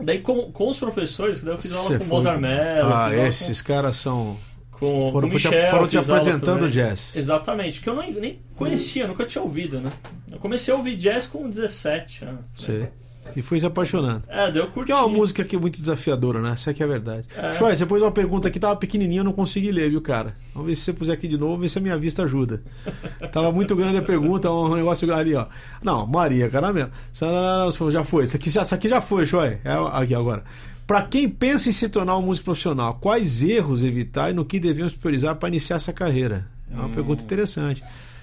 Daí 0.00 0.20
com, 0.20 0.52
com 0.52 0.68
os 0.68 0.78
professores, 0.78 1.42
daí 1.42 1.54
eu 1.54 1.58
fiz 1.58 1.72
aula 1.72 1.88
com 1.98 1.98
foi- 1.98 2.06
Mozart 2.06 2.40
Mello, 2.40 2.92
Ah, 2.94 3.14
esses 3.14 3.60
caras 3.60 3.96
são. 3.96 4.36
com, 4.70 4.86
com, 4.86 5.12
Foram, 5.12 5.28
com 5.28 5.36
te- 5.36 5.48
Michel, 5.48 5.70
foram 5.70 5.88
te 5.88 5.98
apresentando 5.98 6.70
jazz. 6.70 7.16
Exatamente, 7.16 7.80
que 7.80 7.88
eu 7.88 7.96
nem, 7.96 8.12
nem 8.14 8.38
conhecia, 8.54 9.06
nunca 9.08 9.24
tinha 9.26 9.42
ouvido, 9.42 9.80
né? 9.80 9.90
Eu 10.30 10.38
comecei 10.38 10.72
a 10.72 10.76
ouvir 10.76 10.96
jazz 10.96 11.26
com 11.26 11.48
17 11.50 12.24
anos. 12.24 12.40
Sei. 12.56 12.88
E 13.36 13.42
fui 13.42 13.58
se 13.60 13.66
apaixonando. 13.66 14.22
É, 14.28 14.50
daí 14.50 14.56
eu 14.58 14.64
curti. 14.64 14.74
Porque 14.74 14.92
é 14.92 14.94
uma 14.96 15.08
música 15.08 15.44
que 15.44 15.54
é 15.56 15.58
muito 15.58 15.78
desafiadora, 15.80 16.40
né? 16.40 16.52
Essa 16.52 16.70
aqui 16.70 16.82
é 16.82 16.86
a 16.86 16.88
verdade. 16.88 17.26
É. 17.36 17.52
Choy, 17.52 17.74
você 17.74 17.86
pôs 17.86 18.02
uma 18.02 18.10
pergunta 18.12 18.48
aqui, 18.48 18.58
tava 18.58 18.76
pequenininha, 18.76 19.20
eu 19.20 19.24
não 19.24 19.32
consegui 19.32 19.70
ler, 19.70 19.90
viu, 19.90 20.00
cara? 20.00 20.34
Vamos 20.54 20.68
ver 20.68 20.74
se 20.76 20.82
você 20.82 20.92
puser 20.92 21.14
aqui 21.14 21.28
de 21.28 21.36
novo, 21.38 21.58
ver 21.60 21.68
se 21.68 21.78
a 21.78 21.80
minha 21.80 21.96
vista 21.98 22.22
ajuda. 22.24 22.62
Tava 23.32 23.52
muito 23.52 23.74
grande 23.76 23.98
a 23.98 24.02
pergunta, 24.02 24.50
um 24.50 24.74
negócio 24.74 25.12
ali, 25.14 25.34
ó. 25.34 25.46
Não, 25.82 26.06
Maria, 26.06 26.48
cara 26.48 26.72
mesmo. 26.72 26.90
Isso 27.12 27.90
Já 27.90 28.04
foi. 28.04 28.24
Isso 28.24 28.36
aqui, 28.36 28.50
já- 28.50 28.62
isso 28.62 28.74
aqui 28.74 28.88
já 28.88 29.00
foi, 29.00 29.26
Choy. 29.26 29.58
É 29.64 29.72
aqui 29.92 30.14
agora. 30.14 30.42
Pra 30.86 31.02
quem 31.02 31.28
pensa 31.28 31.68
em 31.68 31.72
se 31.72 31.88
tornar 31.88 32.16
um 32.16 32.22
músico 32.22 32.46
profissional, 32.46 32.94
quais 33.00 33.42
erros 33.42 33.82
evitar 33.84 34.30
e 34.30 34.32
no 34.32 34.44
que 34.44 34.58
devemos 34.58 34.92
priorizar 34.94 35.36
para 35.36 35.48
iniciar 35.50 35.76
essa 35.76 35.92
carreira? 35.92 36.46
É 36.72 36.74
uma 36.78 36.88
pergunta 36.88 37.22
interessante. 37.22 37.82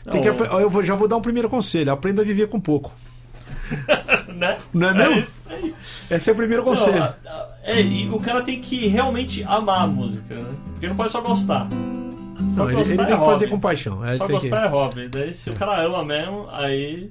Que, 0.10 0.18
Hum. 0.18 0.22
Eu 0.62 0.84
já 0.84 0.96
vou 0.96 1.08
dar 1.08 1.18
um 1.18 1.22
primeiro 1.22 1.50
conselho: 1.50 1.92
aprenda 1.92 2.22
a 2.22 2.26
viver 2.26 2.48
com 2.48 2.60
pouco. 2.60 2.92
né? 4.36 4.58
Não 4.74 4.90
é 4.90 4.94
mesmo? 4.94 5.20
isso 5.20 5.44
aí. 5.50 5.74
Esse 6.10 6.30
é 6.30 6.34
o 6.34 6.36
primeiro 6.36 6.64
conselho. 6.64 6.98
Não, 6.98 7.04
a- 7.04 7.16
a- 7.26 7.50
é, 7.64 7.82
e 7.82 8.10
o 8.10 8.20
cara 8.20 8.42
tem 8.42 8.62
que 8.62 8.88
realmente 8.88 9.44
amar 9.44 9.82
a 9.84 9.88
música, 9.88 10.36
né? 10.36 10.50
Porque 10.72 10.88
não 10.88 10.96
pode 10.96 11.12
só 11.12 11.22
gostar. 11.22 11.68
Só 12.54 12.64
Não, 12.64 12.70
ele, 12.70 12.76
gostar 12.78 12.94
ele 12.94 13.02
é 13.02 13.06
tem 13.06 13.18
que 13.18 13.26
fazer 13.26 13.48
com 13.48 13.60
paixão. 13.60 14.06
É, 14.06 14.18
Só 14.18 14.28
tem 14.28 14.40
que- 14.40 14.50
gostar 14.50 14.66
é 14.66 14.70
hobby. 14.70 15.08
Daí 15.08 15.34
se 15.34 15.50
o 15.50 15.54
cara 15.54 15.82
ama 15.84 16.04
mesmo, 16.04 16.48
aí, 16.52 17.10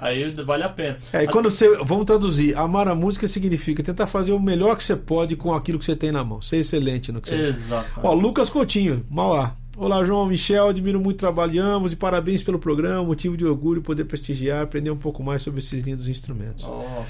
aí 0.00 0.30
vale 0.46 0.62
a 0.62 0.68
pena. 0.68 0.96
É, 1.12 1.24
e 1.24 1.26
quando 1.28 1.50
você. 1.50 1.68
Vamos 1.84 2.04
traduzir. 2.06 2.56
Amar 2.56 2.88
a 2.88 2.94
música 2.94 3.26
significa 3.28 3.82
tentar 3.82 4.06
fazer 4.06 4.32
o 4.32 4.40
melhor 4.40 4.76
que 4.76 4.82
você 4.84 4.94
pode 4.96 5.36
com 5.36 5.52
aquilo 5.52 5.78
que 5.78 5.84
você 5.84 5.96
tem 5.96 6.12
na 6.12 6.24
mão. 6.24 6.40
Ser 6.40 6.58
excelente 6.58 7.10
no 7.12 7.20
que 7.20 7.28
você 7.28 7.48
Exato. 7.48 8.00
Ó, 8.02 8.14
Lucas 8.14 8.48
Coutinho, 8.48 9.04
Mauá. 9.10 9.54
Olá, 9.76 10.04
João, 10.04 10.26
Michel, 10.26 10.68
admiro 10.68 11.00
muito 11.00 11.16
o 11.16 11.18
trabalho 11.20 11.52
de 11.52 11.58
ambos 11.58 11.92
e 11.92 11.96
parabéns 11.96 12.42
pelo 12.42 12.58
programa. 12.58 13.02
Motivo 13.04 13.36
de 13.36 13.44
orgulho 13.46 13.80
poder 13.80 14.04
prestigiar, 14.04 14.62
aprender 14.62 14.90
um 14.90 14.96
pouco 14.96 15.22
mais 15.22 15.42
sobre 15.42 15.60
esses 15.60 15.82
lindos 15.82 16.08
instrumentos. 16.08 16.64
Ó, 16.64 17.04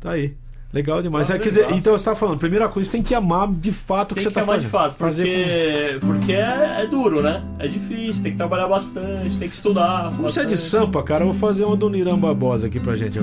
Tá 0.00 0.12
aí. 0.12 0.34
Legal 0.72 1.00
demais. 1.00 1.30
Ah, 1.30 1.36
É, 1.36 1.38
dizer, 1.38 1.70
então 1.72 1.96
você 1.96 2.04
tá 2.04 2.16
falando, 2.16 2.38
primeira 2.38 2.68
coisa, 2.68 2.86
você 2.90 2.96
tem 2.96 3.02
que 3.02 3.14
amar 3.14 3.48
de 3.48 3.72
fato 3.72 4.12
o 4.12 4.14
que 4.16 4.20
tem 4.20 4.24
você 4.24 4.28
que 4.28 4.34
tá 4.34 4.42
amar 4.42 4.56
fazendo. 4.56 4.66
de 4.66 4.70
fato, 4.72 4.96
porque, 4.96 5.98
porque 6.00 6.32
é, 6.32 6.82
é 6.82 6.86
duro, 6.86 7.22
né? 7.22 7.42
É 7.60 7.68
difícil, 7.68 8.22
tem 8.22 8.32
que 8.32 8.36
trabalhar 8.36 8.66
bastante, 8.66 9.36
tem 9.38 9.48
que 9.48 9.54
estudar. 9.54 10.10
Como 10.10 10.24
você 10.28 10.40
é 10.40 10.44
de. 10.44 10.56
Sampa, 10.58 11.00
cara, 11.04 11.22
eu 11.24 11.28
vou 11.32 11.38
fazer 11.38 11.64
uma 11.64 11.76
do 11.76 11.88
Niram 11.88 12.18
Barbosa 12.18 12.66
aqui 12.66 12.80
pra 12.80 12.96
gente, 12.96 13.18
ó. 13.20 13.22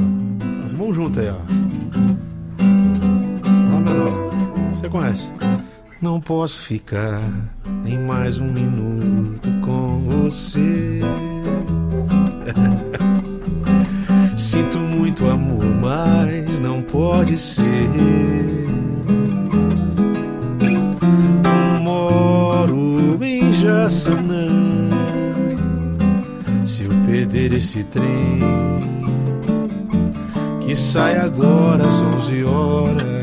Vamos 0.78 0.96
junto 0.96 1.20
aí, 1.20 1.28
ó. 1.30 1.34
Lá 3.74 3.80
menor. 3.82 4.32
Você 4.74 4.90
conhece? 4.90 5.30
Não 6.02 6.20
posso 6.20 6.60
ficar 6.62 7.22
nem 7.84 8.00
mais 8.00 8.40
um 8.40 8.52
minuto 8.52 9.52
com 9.64 10.00
você. 10.00 11.00
Sinto 14.36 14.80
muito 14.80 15.28
amor, 15.30 15.64
mas 15.64 16.58
não 16.58 16.82
pode 16.82 17.38
ser. 17.38 17.88
Moro 21.84 23.24
em 23.24 23.54
Jaçanã. 23.54 24.50
Se 26.66 26.86
eu 26.86 26.92
perder 27.06 27.54
esse 27.54 27.84
trem 27.84 28.40
que 30.62 30.76
sai 30.76 31.18
agora 31.18 31.88
às 31.88 32.02
11 32.02 32.44
horas, 32.44 33.21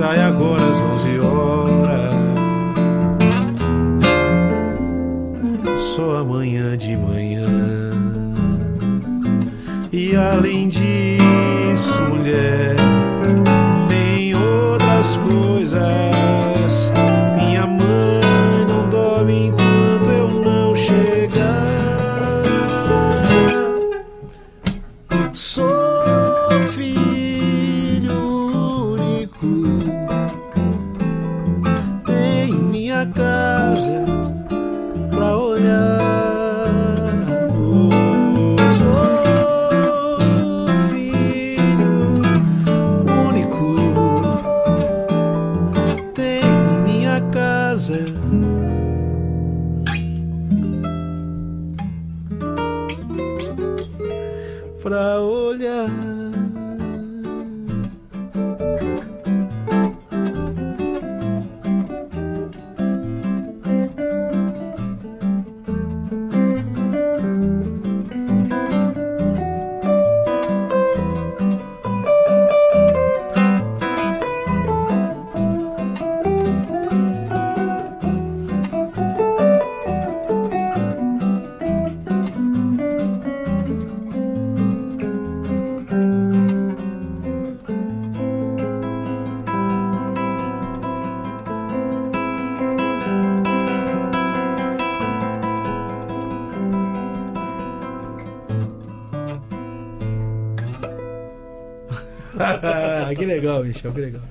sai 0.00 0.18
agora 0.18 0.64
às 0.64 0.80
11 0.80 1.18
horas. 1.20 2.14
Só 5.76 6.16
amanhã 6.16 6.74
de 6.74 6.96
manhã. 6.96 7.46
E 9.92 10.16
além 10.16 10.68
disso, 10.68 12.02
mulher, 12.04 12.79
legal, 103.40 103.64
Michel, 103.64 103.92
que 103.92 104.00
legal. 104.00 104.22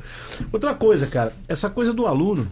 Outra 0.51 0.73
coisa, 0.75 1.07
cara, 1.07 1.33
essa 1.47 1.69
coisa 1.69 1.93
do 1.93 2.05
aluno, 2.05 2.47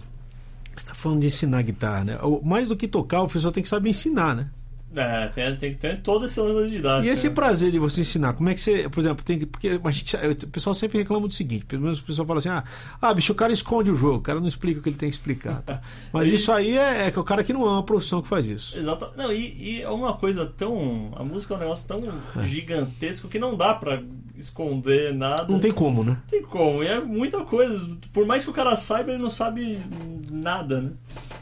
você 0.76 0.80
está 0.80 0.96
falando 0.96 1.22
de 1.22 1.28
ensinar 1.28 1.62
guitarra, 1.62 2.04
né? 2.04 2.18
Mais 2.44 2.70
do 2.70 2.76
que 2.76 2.88
tocar, 2.88 3.22
o 3.22 3.26
professor 3.26 3.52
tem 3.52 3.64
que 3.64 3.70
saber 3.70 3.90
ensinar, 3.90 4.36
né? 4.36 4.50
É, 4.96 5.28
tem, 5.28 5.56
tem 5.58 5.72
que 5.74 5.80
ter 5.80 6.02
todo 6.02 6.26
esse 6.26 6.40
lance 6.40 6.72
de 6.72 6.78
idade. 6.78 7.06
E 7.06 7.10
esse 7.10 7.28
né? 7.28 7.36
prazer 7.36 7.72
de 7.72 7.78
você 7.78 8.02
ensinar, 8.02 8.34
como 8.34 8.50
é 8.50 8.54
que 8.54 8.60
você, 8.62 8.90
por 8.90 9.00
exemplo, 9.00 9.24
tem 9.24 9.38
que. 9.38 9.46
Porque 9.46 9.80
a 9.84 9.92
gente, 9.92 10.16
o 10.16 10.48
pessoal 10.48 10.74
sempre 10.74 10.98
reclama 10.98 11.28
do 11.28 11.34
seguinte: 11.34 11.66
pelo 11.66 11.84
menos 11.84 12.00
o 12.00 12.04
pessoal 12.04 12.26
fala 12.26 12.40
assim, 12.40 12.50
ah, 12.50 12.64
ah, 13.02 13.14
bicho, 13.14 13.34
o 13.34 13.36
cara 13.36 13.52
esconde 13.52 13.92
o 13.92 13.96
jogo, 13.96 14.18
o 14.18 14.22
cara 14.22 14.40
não 14.40 14.48
explica 14.48 14.80
o 14.80 14.84
que 14.84 14.90
ele 14.90 14.96
tem 14.96 15.10
que 15.10 15.16
explicar. 15.16 15.62
tá? 15.62 15.82
Mas 16.12 16.28
Isso. 16.28 16.36
isso 16.36 16.52
aí 16.52 16.78
é, 16.78 17.10
é 17.14 17.20
o 17.20 17.24
cara 17.24 17.44
que 17.44 17.52
não 17.52 17.66
ama 17.66 17.80
a 17.80 17.84
profissão 17.84 18.22
que 18.22 18.28
faz 18.28 18.48
isso. 18.48 18.78
Exato. 18.78 19.10
Não, 19.18 19.32
e, 19.32 19.56
e 19.60 19.82
é 19.82 19.90
uma 19.90 20.14
coisa 20.14 20.46
tão. 20.46 21.12
A 21.16 21.24
música 21.24 21.54
é 21.54 21.58
um 21.58 21.60
negócio 21.60 21.88
tão 21.88 22.02
gigantesco 22.46 23.28
que 23.28 23.38
não 23.38 23.56
dá 23.56 23.74
pra 23.74 24.02
esconder 24.38 25.14
nada. 25.14 25.52
Não 25.52 25.60
tem 25.60 25.72
como, 25.72 26.04
né? 26.04 26.12
Não 26.12 26.30
tem 26.30 26.42
como. 26.44 26.84
E 26.84 26.88
é 26.88 27.00
muita 27.00 27.40
coisa. 27.44 27.90
Por 28.14 28.26
mais 28.26 28.44
que 28.44 28.50
o 28.50 28.54
cara 28.54 28.76
saiba, 28.76 29.12
ele 29.12 29.22
não 29.22 29.30
sabe 29.30 29.80
nada, 30.32 30.82
né? 30.82 30.92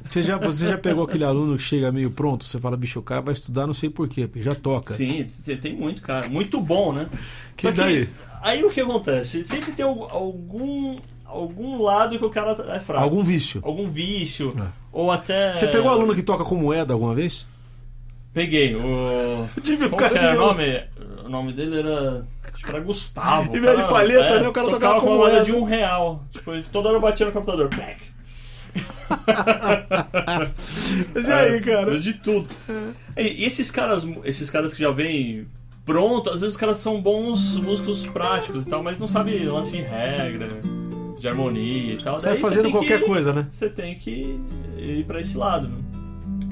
Você 0.10 0.22
já, 0.22 0.38
você 0.38 0.68
já 0.68 0.78
pegou 0.78 1.04
aquele 1.04 1.24
aluno 1.24 1.58
que 1.58 1.64
chega 1.64 1.92
meio 1.92 2.10
pronto, 2.12 2.46
você 2.46 2.60
fala, 2.60 2.78
bicho, 2.78 3.00
o 3.00 3.04
cara 3.04 3.22
vai 3.22 3.34
estudar 3.34 3.66
não 3.68 3.74
sei 3.74 3.90
porquê, 3.90 4.28
porque 4.28 4.44
já 4.44 4.56
toca. 4.56 4.94
Sim, 4.94 5.26
tem- 5.62 5.76
muito, 5.76 6.02
cara. 6.02 6.28
Muito 6.30 6.62
bom, 6.62 6.94
né? 6.94 7.08
Que 7.58 7.68
Só 7.68 7.72
daí? 7.74 8.08
Aí 8.42 8.64
o 8.64 8.70
que 8.70 8.80
acontece? 8.80 9.44
Sempre 9.44 9.72
tem 9.72 9.84
al- 9.84 10.08
algum, 10.12 10.98
algum 11.26 11.82
lado 11.82 12.18
que 12.20 12.24
o 12.24 12.30
cara 12.30 12.52
é 12.74 12.80
fraco. 12.80 13.04
Algum 13.04 13.24
vício. 13.24 13.60
Algum 13.64 13.90
vício. 13.90 14.54
É. 14.58 14.68
Ou 14.92 15.12
até. 15.12 15.54
Você 15.54 15.68
pegou 15.68 15.90
aluno 15.90 16.14
que 16.16 16.22
toca 16.24 16.46
com 16.46 16.56
moeda 16.56 16.94
alguma 16.94 17.16
vez? 17.16 17.46
Peguei. 18.34 18.76
O. 18.76 19.50
Tive 19.62 19.90
Qual 19.90 19.98
cara 20.00 20.12
que 20.14 20.18
era 20.20 20.36
o 20.42 20.46
nome? 20.48 20.84
O 21.26 21.30
nome 21.30 21.54
dele 21.54 21.80
era. 21.80 22.26
Era 22.68 22.80
Gustavo. 22.80 23.56
Em 23.56 23.60
vez 23.60 23.78
de 23.78 23.84
palheta, 23.88 24.40
né, 24.40 24.48
o 24.48 24.54
cara 24.54 24.68
tocava 24.70 25.00
com 25.00 25.08
uma 25.08 25.16
moeda 25.18 25.44
de 25.44 25.52
um 25.52 25.64
real. 25.64 26.24
Tipo, 26.32 26.52
toda 26.72 26.90
hora 26.90 27.00
batia 27.00 27.26
no 27.26 27.32
computador. 27.32 27.70
Mas 31.14 31.28
e 31.28 31.32
aí, 31.32 31.62
cara? 31.62 32.00
De 32.00 32.14
tudo. 32.14 32.48
E, 33.16 33.22
e 33.44 33.46
esses 33.46 33.72
caras, 33.72 34.06
esses 34.24 34.50
caras 34.50 34.74
que 34.74 34.82
já 34.82 34.92
vêm 34.92 35.48
pronto, 35.86 36.30
às 36.30 36.42
vezes 36.42 36.56
os 36.56 36.60
caras 36.60 36.78
são 36.80 37.00
bons 37.02 37.58
músicos 37.58 38.06
práticos 38.08 38.64
e 38.66 38.70
tal, 38.70 38.82
mas 38.84 39.00
não 39.00 39.08
sabem 39.08 39.46
lance 39.46 39.72
de 39.72 39.78
regra, 39.82 40.50
de 41.20 41.28
harmonia 41.28 41.94
e 41.94 41.98
tal. 41.98 42.18
Sai 42.18 42.32
Daí 42.34 42.42
você 42.42 42.48
fazendo 42.50 42.72
qualquer 42.72 43.00
que- 43.02 43.06
coisa, 43.06 43.32
né? 43.34 43.48
Você 43.52 43.70
tem 43.70 43.96
que 43.96 44.40
ir 44.78 45.06
pra 45.06 45.20
esse 45.22 45.38
lado. 45.38 45.68
né? 45.68 45.78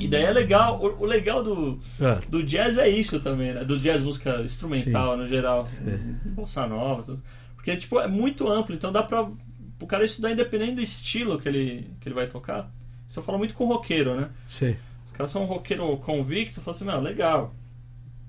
E 0.03 0.07
daí 0.07 0.23
é 0.23 0.31
legal, 0.31 0.79
o, 0.81 1.03
o 1.03 1.05
legal 1.05 1.41
do, 1.43 1.79
É. 2.01 2.15
do 2.27 2.43
jazz 2.43 2.77
é 2.77 2.89
isso 2.89 3.19
também, 3.19 3.53
né? 3.53 3.63
Do 3.63 3.77
jazz, 3.79 4.03
música 4.03 4.41
instrumental 4.41 5.15
no 5.15 5.25
geral. 5.27 5.67
É. 5.87 5.97
Bossa 6.29 6.67
nova. 6.67 7.15
Porque 7.55 7.75
tipo, 7.77 7.99
é 7.99 8.07
muito 8.07 8.47
amplo, 8.49 8.75
então 8.75 8.91
dá 8.91 9.01
pra 9.01 9.29
o 9.81 9.87
cara 9.87 10.03
estudar 10.05 10.31
independente 10.31 10.75
do 10.75 10.81
estilo 10.81 11.39
que 11.39 11.47
ele, 11.47 11.89
que 12.01 12.07
ele 12.07 12.15
vai 12.15 12.27
tocar. 12.27 12.69
Isso 13.07 13.19
eu 13.19 13.23
falo 13.23 13.37
muito 13.37 13.53
com 13.53 13.65
roqueiro, 13.65 14.15
né? 14.15 14.29
Sei. 14.47 14.77
Os 15.05 15.11
caras 15.11 15.31
são 15.31 15.43
um 15.43 15.45
roqueiro 15.45 15.95
convicto, 15.97 16.59
falam 16.61 16.75
assim, 16.75 16.85
meu, 16.85 16.99
legal. 16.99 17.53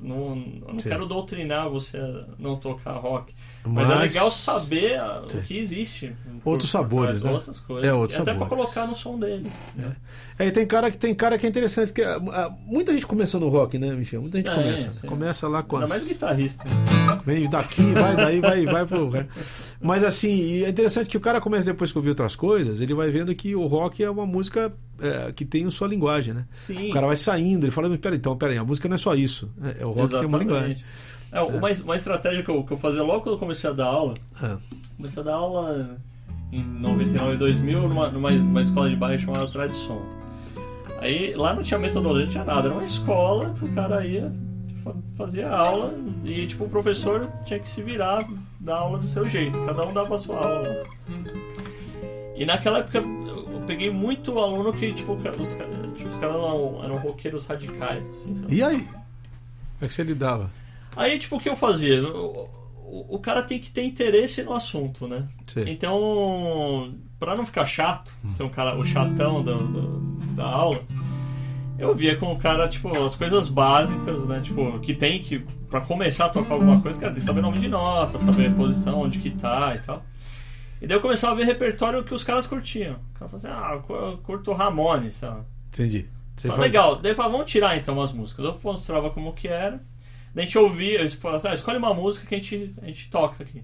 Não, 0.05 0.37
não 0.37 0.79
Sim. 0.79 0.91
quero 0.91 1.07
doutrinar 1.07 1.71
você 1.71 1.97
a 1.97 2.25
não 2.39 2.57
tocar 2.57 2.93
rock. 2.93 3.33
Mas, 3.65 3.89
Mas- 3.89 3.91
é 3.91 4.03
legal 4.03 4.31
saber 4.31 5.01
ah, 5.01 5.23
o 5.25 5.43
que 5.43 5.57
existe. 5.57 6.15
Outros 6.45 6.71
sabores, 6.71 7.23
trás, 7.23 7.25
né? 7.25 7.33
Outras 7.33 7.61
coisas. 7.61 7.91
É, 7.91 7.95
outros 7.95 8.19
e 8.19 8.23
até 8.23 8.33
sabores. 8.33 8.49
pra 8.49 8.59
colocar 8.59 8.87
no 8.87 8.95
som 8.95 9.19
dele. 9.19 9.51
É, 10.39 10.47
e 10.47 10.51
tem 10.51 10.67
cara 10.67 10.91
que 10.91 10.99
tem 10.99 11.15
cara 11.15 11.39
que 11.39 11.47
é 11.47 11.49
interessante, 11.49 11.87
porque 11.89 12.03
ah, 12.03 12.21
ah, 12.33 12.55
muita 12.67 12.93
gente 12.93 13.07
começa 13.07 13.39
no 13.39 13.49
rock, 13.49 13.79
né, 13.79 13.93
Michel? 13.93 14.21
Muita 14.21 14.37
gente 14.37 14.51
começa. 14.51 15.07
Começa 15.07 15.49
lá 15.49 15.63
com 15.63 15.77
Ainda 15.77 15.89
mais 15.89 16.05
guitarrista. 16.05 16.65
Vem 17.25 17.49
daqui, 17.49 17.83
vai 17.95 18.15
daí, 18.15 18.41
vai, 18.41 18.67
vai 18.67 18.85
pro. 18.87 19.11
né? 19.11 19.27
Mas 19.81 20.05
assim, 20.05 20.63
é 20.65 20.69
interessante 20.69 21.09
que 21.09 21.17
o 21.17 21.21
cara 21.21 21.41
começa 21.41 21.73
depois 21.73 21.91
que 21.91 21.97
ouvir 21.97 22.11
outras 22.11 22.37
coisas, 22.37 22.81
ele 22.83 22.93
vai 22.93 23.11
vendo 23.11 23.35
que 23.35 23.57
o 23.57 23.67
rock 23.67 24.05
é 24.05 24.11
uma 24.11 24.27
música 24.27 24.71
é, 25.07 25.33
que 25.33 25.45
tem 25.45 25.69
sua 25.71 25.87
linguagem, 25.89 26.35
né? 26.35 26.45
Sim. 26.53 26.91
O 26.91 26.93
cara 26.93 27.07
vai 27.07 27.17
saindo, 27.17 27.65
ele 27.65 27.71
fala, 27.71 27.97
pera 27.99 28.15
então, 28.17 28.37
pera 28.37 28.53
aí, 28.53 28.59
a 28.59 28.65
música 28.65 28.89
não 28.89 28.95
é 28.95 28.99
só 28.99 29.15
isso. 29.15 29.51
É, 29.63 29.83
é 29.83 29.87
o 29.87 29.93
rock 29.93 30.11
tem 30.11 30.25
uma 30.27 30.39
linguagem. 30.39 30.77
É, 31.33 31.41
uma, 31.41 31.69
uma 31.71 31.97
estratégia 31.97 32.43
que 32.43 32.49
eu, 32.51 32.63
que 32.63 32.73
eu 32.73 32.77
fazia 32.79 33.03
logo 33.03 33.23
quando 33.23 33.35
eu 33.35 33.39
comecei 33.39 33.69
a 33.69 33.73
dar 33.73 33.87
aula, 33.87 34.15
É. 34.43 34.57
comecei 34.97 35.21
a 35.23 35.27
dar 35.27 35.35
aula 35.35 35.97
em 36.53 36.63
99 36.63 37.35
e 37.35 37.37
2000 37.37 37.89
numa, 37.89 38.09
numa 38.09 38.31
uma 38.31 38.61
escola 38.61 38.89
de 38.89 38.95
bairro 38.97 39.21
chamada 39.21 39.47
Tradição. 39.49 40.01
Aí 41.01 41.35
lá 41.35 41.53
não 41.53 41.63
tinha 41.63 41.79
metodologia, 41.79 42.25
não 42.27 42.33
tinha 42.33 42.45
nada, 42.45 42.69
era 42.69 42.75
uma 42.75 42.85
escola 42.85 43.53
que 43.59 43.65
o 43.65 43.73
cara 43.75 44.07
ia, 44.07 44.33
fa- 44.85 44.95
fazia 45.17 45.51
aula 45.51 45.93
e 46.25 46.47
tipo 46.47 46.65
o 46.65 46.69
professor 46.69 47.29
tinha 47.45 47.59
que 47.59 47.69
se 47.69 47.83
virar 47.83 48.25
da 48.61 48.77
aula 48.77 48.99
do 48.99 49.07
seu 49.09 49.29
jeito, 49.29 49.61
cada 49.67 49.85
um 49.87 49.93
dava 49.93 50.15
a 50.15 50.19
sua 50.19 50.37
aula. 50.39 50.85
E 52.37 52.45
naquela 52.47 52.79
época 52.79 53.03
peguei 53.67 53.91
muito 53.91 54.39
aluno 54.39 54.73
que 54.73 54.93
tipo, 54.93 55.13
os, 55.13 55.21
tipo, 55.97 56.09
os 56.11 56.17
caras 56.19 56.37
eram, 56.37 56.81
eram 56.85 56.97
roqueiros 56.99 57.47
radicais, 57.47 58.09
assim, 58.09 58.35
sabe? 58.35 58.55
E 58.55 58.63
aí? 58.63 58.81
Como 58.83 58.95
é 59.83 59.87
que 59.89 59.95
você 59.95 60.03
lidava? 60.05 60.51
Aí, 60.97 61.19
tipo, 61.19 61.37
o 61.37 61.41
que 61.41 61.49
eu 61.49 61.57
fazia? 61.57 62.03
O, 62.07 62.49
o, 62.87 63.17
o 63.17 63.19
cara 63.19 63.43
tem 63.43 63.59
que 63.59 63.71
ter 63.71 63.85
interesse 63.85 64.43
no 64.43 64.53
assunto, 64.53 65.09
né? 65.09 65.25
Sim. 65.47 65.65
Então, 65.69 66.95
pra 67.19 67.35
não 67.37 67.45
ficar 67.45 67.65
chato, 67.65 68.13
ser 68.31 68.43
um 68.45 68.49
cara, 68.49 68.79
o 68.79 68.85
chatão 68.85 69.43
do, 69.43 69.59
do- 69.67 70.15
da 70.35 70.45
aula, 70.47 70.81
eu 71.79 71.95
via 71.95 72.17
com 72.17 72.33
o 72.33 72.37
cara, 72.39 72.69
tipo, 72.69 72.97
as 73.05 73.17
coisas 73.17 73.49
básicas, 73.49 74.27
né? 74.29 74.41
Tipo, 74.41 74.79
que 74.79 74.95
tem 74.95 75.21
que, 75.21 75.41
pra 75.69 75.81
começar 75.81 76.27
a 76.27 76.29
tocar 76.29 76.55
alguma 76.55 76.81
coisa, 76.81 76.99
cara, 76.99 77.13
tem 77.13 77.21
que 77.21 77.27
saber 77.27 77.41
nome 77.41 77.59
de 77.59 77.69
notas, 77.69 78.21
saber 78.23 78.49
a 78.51 78.55
posição, 78.55 79.01
onde 79.01 79.19
que 79.19 79.31
tá 79.31 79.75
e 79.75 79.79
tal. 79.85 80.05
E 80.85 80.87
daí 80.87 80.97
eu 80.99 81.01
começava 81.01 81.33
a 81.33 81.37
ver 81.37 81.45
repertório 81.47 82.05
que 82.05 82.13
os 82.13 82.23
caras 82.23 82.47
curtiam. 82.47 82.97
O 83.15 83.19
cara 83.19 83.31
falava 83.31 83.37
assim, 83.37 83.49
ah, 83.49 83.75
eu 83.75 83.81
cu- 83.83 83.95
eu 83.95 84.19
curto 84.19 84.53
Ramones, 84.53 85.15
sei 85.15 85.29
lá. 85.29 85.45
Entendi. 85.69 86.07
Você 86.37 86.49
faz- 86.49 86.61
Legal, 86.61 86.97
daí 86.97 87.13
eu 87.13 87.17
falava, 87.17 87.33
vamos 87.39 87.51
tirar 87.51 87.77
então 87.79 87.95
umas 87.95 88.13
músicas. 88.13 88.45
Eu 88.45 88.59
mostrava 88.63 89.09
como 89.11 89.33
que 89.33 89.49
era. 89.49 89.81
Daí 90.35 90.43
a 90.43 90.47
gente 90.47 90.59
ouvia, 90.59 91.01
eles 91.01 91.15
falavam 91.15 91.39
assim, 91.39 91.49
ah, 91.49 91.55
escolhe 91.55 91.79
uma 91.79 91.95
música 91.95 92.27
que 92.27 92.35
a 92.35 92.39
gente, 92.39 92.75
a 92.83 92.87
gente 92.87 93.09
toca 93.09 93.43
aqui. 93.43 93.63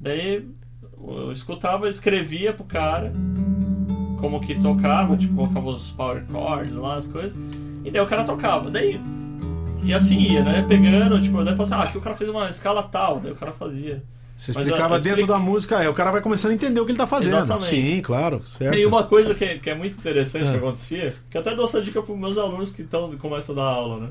Daí 0.00 0.48
eu 0.96 1.32
escutava, 1.32 1.88
escrevia 1.88 2.52
pro 2.52 2.64
cara 2.64 3.12
como 4.20 4.40
que 4.40 4.54
tocava, 4.60 5.16
tipo, 5.16 5.34
colocava 5.34 5.70
os 5.70 5.90
power 5.90 6.24
chords 6.30 6.72
lá, 6.74 6.94
as 6.96 7.06
coisas. 7.08 7.36
E 7.84 7.90
daí 7.90 8.00
o 8.00 8.06
cara 8.06 8.22
tocava. 8.24 8.70
Daí. 8.70 9.00
E 9.82 9.92
assim 9.94 10.18
ia, 10.18 10.42
né? 10.44 10.62
Pegando, 10.68 11.20
tipo, 11.20 11.36
daí 11.42 11.56
falava 11.56 11.62
assim, 11.62 11.74
ah, 11.74 11.82
aqui 11.82 11.98
o 11.98 12.00
cara 12.00 12.14
fez 12.14 12.28
uma 12.30 12.48
escala 12.48 12.82
tal, 12.84 13.18
daí 13.20 13.32
o 13.32 13.36
cara 13.36 13.52
fazia. 13.52 14.02
Você 14.38 14.52
explicava 14.52 14.94
eu- 14.94 14.98
eu 14.98 15.02
dentro 15.02 15.18
explico- 15.20 15.32
da 15.32 15.38
música, 15.38 15.78
aí 15.78 15.88
o 15.88 15.92
cara 15.92 16.12
vai 16.12 16.20
começando 16.22 16.52
a 16.52 16.54
entender 16.54 16.80
o 16.80 16.86
que 16.86 16.92
ele 16.92 16.98
tá 16.98 17.06
fazendo. 17.08 17.36
Exatamente. 17.38 17.64
Sim, 17.66 18.00
claro, 18.00 18.40
certo. 18.46 18.78
E 18.78 18.86
uma 18.86 19.02
coisa 19.02 19.34
que 19.34 19.44
é, 19.44 19.58
que 19.58 19.68
é 19.68 19.74
muito 19.74 19.98
interessante 19.98 20.46
É. 20.46 20.50
que 20.52 20.56
acontecia, 20.56 21.16
que 21.28 21.36
eu 21.36 21.40
até 21.40 21.54
dou 21.56 21.64
essa 21.64 21.82
dica 21.82 22.00
pros 22.00 22.16
meus 22.16 22.38
alunos 22.38 22.70
que 22.72 22.84
tão, 22.84 23.10
começam 23.18 23.52
a 23.54 23.58
dar 23.58 23.64
aula, 23.64 23.98
né? 24.00 24.08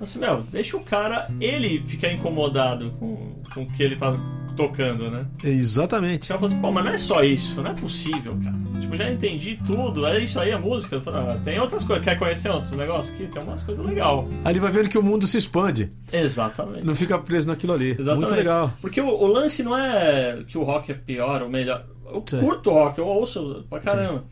Assim, 0.00 0.18
meu, 0.20 0.42
deixa 0.52 0.76
o 0.76 0.80
cara, 0.84 1.28
ele 1.40 1.82
ficar 1.86 2.12
incomodado 2.12 2.90
com, 2.98 3.34
com 3.52 3.62
o 3.62 3.70
que 3.72 3.82
ele 3.82 3.96
tá 3.96 4.16
tocando, 4.54 5.10
né? 5.10 5.26
Exatamente. 5.42 6.30
Eu 6.30 6.38
falo 6.38 6.46
assim, 6.52 6.60
pô, 6.60 6.70
mas 6.72 6.84
não 6.84 6.92
é 6.92 6.98
só 6.98 7.22
isso, 7.22 7.62
não 7.62 7.70
é 7.70 7.74
possível, 7.74 8.36
cara. 8.42 8.56
Tipo, 8.80 8.96
já 8.96 9.10
entendi 9.10 9.58
tudo, 9.66 10.06
é 10.06 10.20
isso 10.20 10.38
aí 10.38 10.52
a 10.52 10.58
música. 10.58 11.00
Falo, 11.00 11.16
ah, 11.18 11.40
tem 11.42 11.58
outras 11.58 11.84
coisas, 11.84 12.04
quer 12.04 12.18
conhecer 12.18 12.50
outros 12.50 12.72
negócios 12.72 13.14
aqui? 13.14 13.26
Tem 13.26 13.42
umas 13.42 13.62
coisas 13.62 13.84
legais. 13.84 14.26
Aí 14.44 14.52
ele 14.52 14.60
vai 14.60 14.70
vendo 14.70 14.88
que 14.88 14.98
o 14.98 15.02
mundo 15.02 15.26
se 15.26 15.38
expande, 15.38 15.90
Exatamente. 16.12 16.84
não 16.84 16.94
fica 16.94 17.18
preso 17.18 17.48
naquilo 17.48 17.72
ali. 17.72 17.90
Exatamente. 17.90 18.20
Muito 18.20 18.34
legal. 18.34 18.72
Porque 18.80 19.00
o, 19.00 19.08
o 19.08 19.26
lance 19.26 19.62
não 19.62 19.76
é 19.76 20.42
que 20.46 20.58
o 20.58 20.62
rock 20.62 20.92
é 20.92 20.94
pior 20.94 21.42
ou 21.42 21.48
melhor. 21.48 21.84
Eu 22.06 22.22
Sim. 22.26 22.40
curto 22.40 22.70
rock, 22.70 22.98
eu 22.98 23.06
ouço 23.06 23.64
pra 23.68 23.80
caramba. 23.80 24.24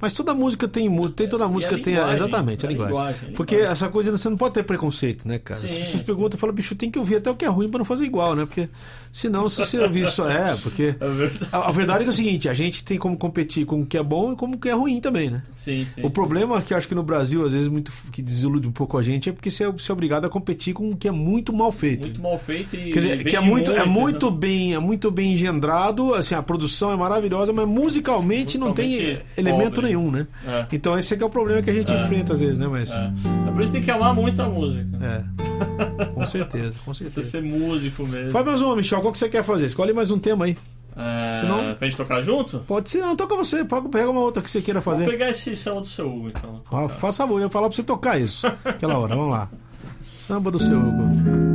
Mas 0.00 0.12
toda 0.12 0.34
música 0.34 0.66
tem 0.68 0.88
música, 0.88 1.16
tem 1.16 1.28
toda 1.28 1.44
a 1.44 1.48
música 1.48 1.78
tem 1.78 1.94
linguagem, 1.94 2.14
exatamente 2.14 2.64
a 2.64 2.68
a 2.68 2.72
linguagem. 2.72 2.94
linguagem, 2.96 3.28
a 3.28 3.36
Porque 3.36 3.54
linguagem. 3.56 3.72
essa 3.72 3.88
coisa 3.88 4.10
você 4.16 4.28
não 4.28 4.36
pode 4.36 4.54
ter 4.54 4.62
preconceito, 4.62 5.26
né, 5.26 5.38
cara? 5.38 5.60
Sim. 5.60 5.66
As 5.66 5.76
pessoas 5.78 6.02
perguntam, 6.02 6.38
falam, 6.38 6.54
bicho, 6.54 6.74
tem 6.74 6.90
que 6.90 6.98
ouvir 6.98 7.16
até 7.16 7.30
o 7.30 7.34
que 7.36 7.44
é 7.44 7.48
ruim 7.48 7.68
pra 7.68 7.78
não 7.78 7.84
fazer 7.84 8.04
igual, 8.04 8.34
né? 8.34 8.46
Porque 8.46 8.68
senão 9.12 9.48
se 9.48 9.56
você 9.64 9.78
ouvir 9.78 10.06
só 10.06 10.28
é, 10.30 10.56
porque 10.56 10.94
É 11.00 11.08
verdade. 11.08 11.48
a, 11.52 11.68
a 11.68 11.72
verdade 11.72 12.00
é, 12.00 12.02
que 12.04 12.10
é 12.10 12.12
o 12.12 12.16
seguinte, 12.16 12.48
a 12.48 12.54
gente 12.54 12.84
tem 12.84 12.98
como 12.98 13.16
competir 13.16 13.64
com 13.66 13.80
o 13.82 13.86
que 13.86 13.96
é 13.98 14.02
bom 14.02 14.32
e 14.32 14.36
com 14.36 14.46
o 14.46 14.58
que 14.58 14.68
é 14.68 14.72
ruim 14.72 15.00
também, 15.00 15.30
né? 15.30 15.42
Sim, 15.54 15.86
sim. 15.94 16.02
O 16.02 16.10
problema 16.10 16.60
que 16.62 16.72
eu 16.72 16.78
acho 16.78 16.88
que 16.88 16.94
no 16.94 17.02
Brasil, 17.02 17.44
às 17.44 17.52
vezes, 17.52 17.68
muito 17.68 17.92
que 18.12 18.22
desilude 18.22 18.66
um 18.66 18.72
pouco 18.72 18.96
a 18.98 19.02
gente 19.02 19.28
é 19.28 19.32
porque 19.32 19.50
você 19.50 19.64
é, 19.64 19.70
você 19.70 19.90
é 19.90 19.92
obrigado 19.92 20.24
a 20.24 20.28
competir 20.28 20.74
com 20.74 20.90
o 20.90 20.96
que 20.96 21.08
é 21.08 21.12
muito 21.12 21.52
mal 21.52 21.70
feito. 21.72 22.02
Muito 22.02 22.22
mal 22.22 22.38
feito 22.38 22.74
e. 22.76 22.90
Quer 22.92 22.98
dizer, 22.98 23.24
que 23.24 23.36
é 23.36 23.40
muito, 23.40 23.70
é 23.70 23.84
muito 23.84 24.30
né? 24.30 24.36
bem, 24.36 24.74
é 24.74 24.78
muito 24.78 25.10
bem 25.10 25.32
engendrado, 25.32 26.14
assim, 26.14 26.34
a 26.34 26.42
produção 26.42 26.92
é 26.92 26.96
maravilhosa, 26.96 27.52
mas 27.52 27.66
musicalmente, 27.66 28.58
não 28.58 28.72
tem 28.72 28.90
Musicalmente 28.90 29.24
elemento 29.36 29.74
pobre. 29.76 29.89
Nenhum, 29.90 30.10
né? 30.10 30.26
É. 30.46 30.66
Então 30.72 30.98
esse 30.98 31.12
é 31.14 31.16
que 31.16 31.22
é 31.22 31.26
o 31.26 31.30
problema 31.30 31.60
que 31.62 31.70
a 31.70 31.72
gente 31.72 31.92
É. 31.92 31.96
enfrenta 31.96 32.34
às 32.34 32.40
vezes, 32.40 32.58
né? 32.58 32.66
Mas 32.68 32.90
É. 32.92 33.12
é 33.48 33.50
por 33.52 33.62
isso 33.62 33.72
que 33.72 33.78
tem 33.78 33.82
que 33.82 33.90
amar 33.90 34.14
muito 34.14 34.40
a 34.40 34.48
música. 34.48 34.86
é, 35.02 36.04
com 36.06 36.26
certeza, 36.26 36.74
com 36.84 36.90
Precisa 36.92 37.10
certeza. 37.10 37.22
ser 37.30 37.42
músico 37.42 38.06
mesmo. 38.06 38.30
Faz 38.30 38.44
mais 38.46 38.60
uma, 38.62 38.76
Michel, 38.76 39.00
qual 39.00 39.12
que 39.12 39.18
você 39.18 39.28
quer 39.28 39.42
fazer? 39.42 39.66
Escolhe 39.66 39.92
mais 39.92 40.10
um 40.10 40.18
tema 40.18 40.44
aí. 40.46 40.56
É, 40.96 41.34
Senão- 41.36 41.74
Pra 41.76 41.86
gente 41.88 41.96
tocar 41.96 42.20
junto? 42.22 42.58
Pode 42.60 42.90
ser, 42.90 42.98
não, 42.98 43.14
toca 43.16 43.34
você, 43.36 43.64
pega 43.64 44.10
uma 44.10 44.20
outra 44.20 44.42
que 44.42 44.50
você 44.50 44.60
queira 44.60 44.80
Vou 44.80 44.92
fazer. 44.92 45.06
pegar 45.08 45.30
esse 45.30 45.54
samba 45.56 45.80
do 45.80 45.86
seu 45.86 46.06
Hugo, 46.12 46.28
então. 46.28 46.60
Ah, 46.70 46.88
faça 46.88 47.18
favor, 47.22 47.38
eu 47.38 47.44
ia 47.44 47.48
falar 47.50 47.68
pra 47.68 47.76
você 47.76 47.82
tocar 47.82 48.20
isso. 48.20 48.46
Aquela 48.64 48.98
hora, 48.98 49.14
vamos 49.14 49.30
lá. 49.30 49.48
Samba 50.16 50.50
do 50.50 50.58
seu 50.58 50.78
Hugo. 50.78 51.49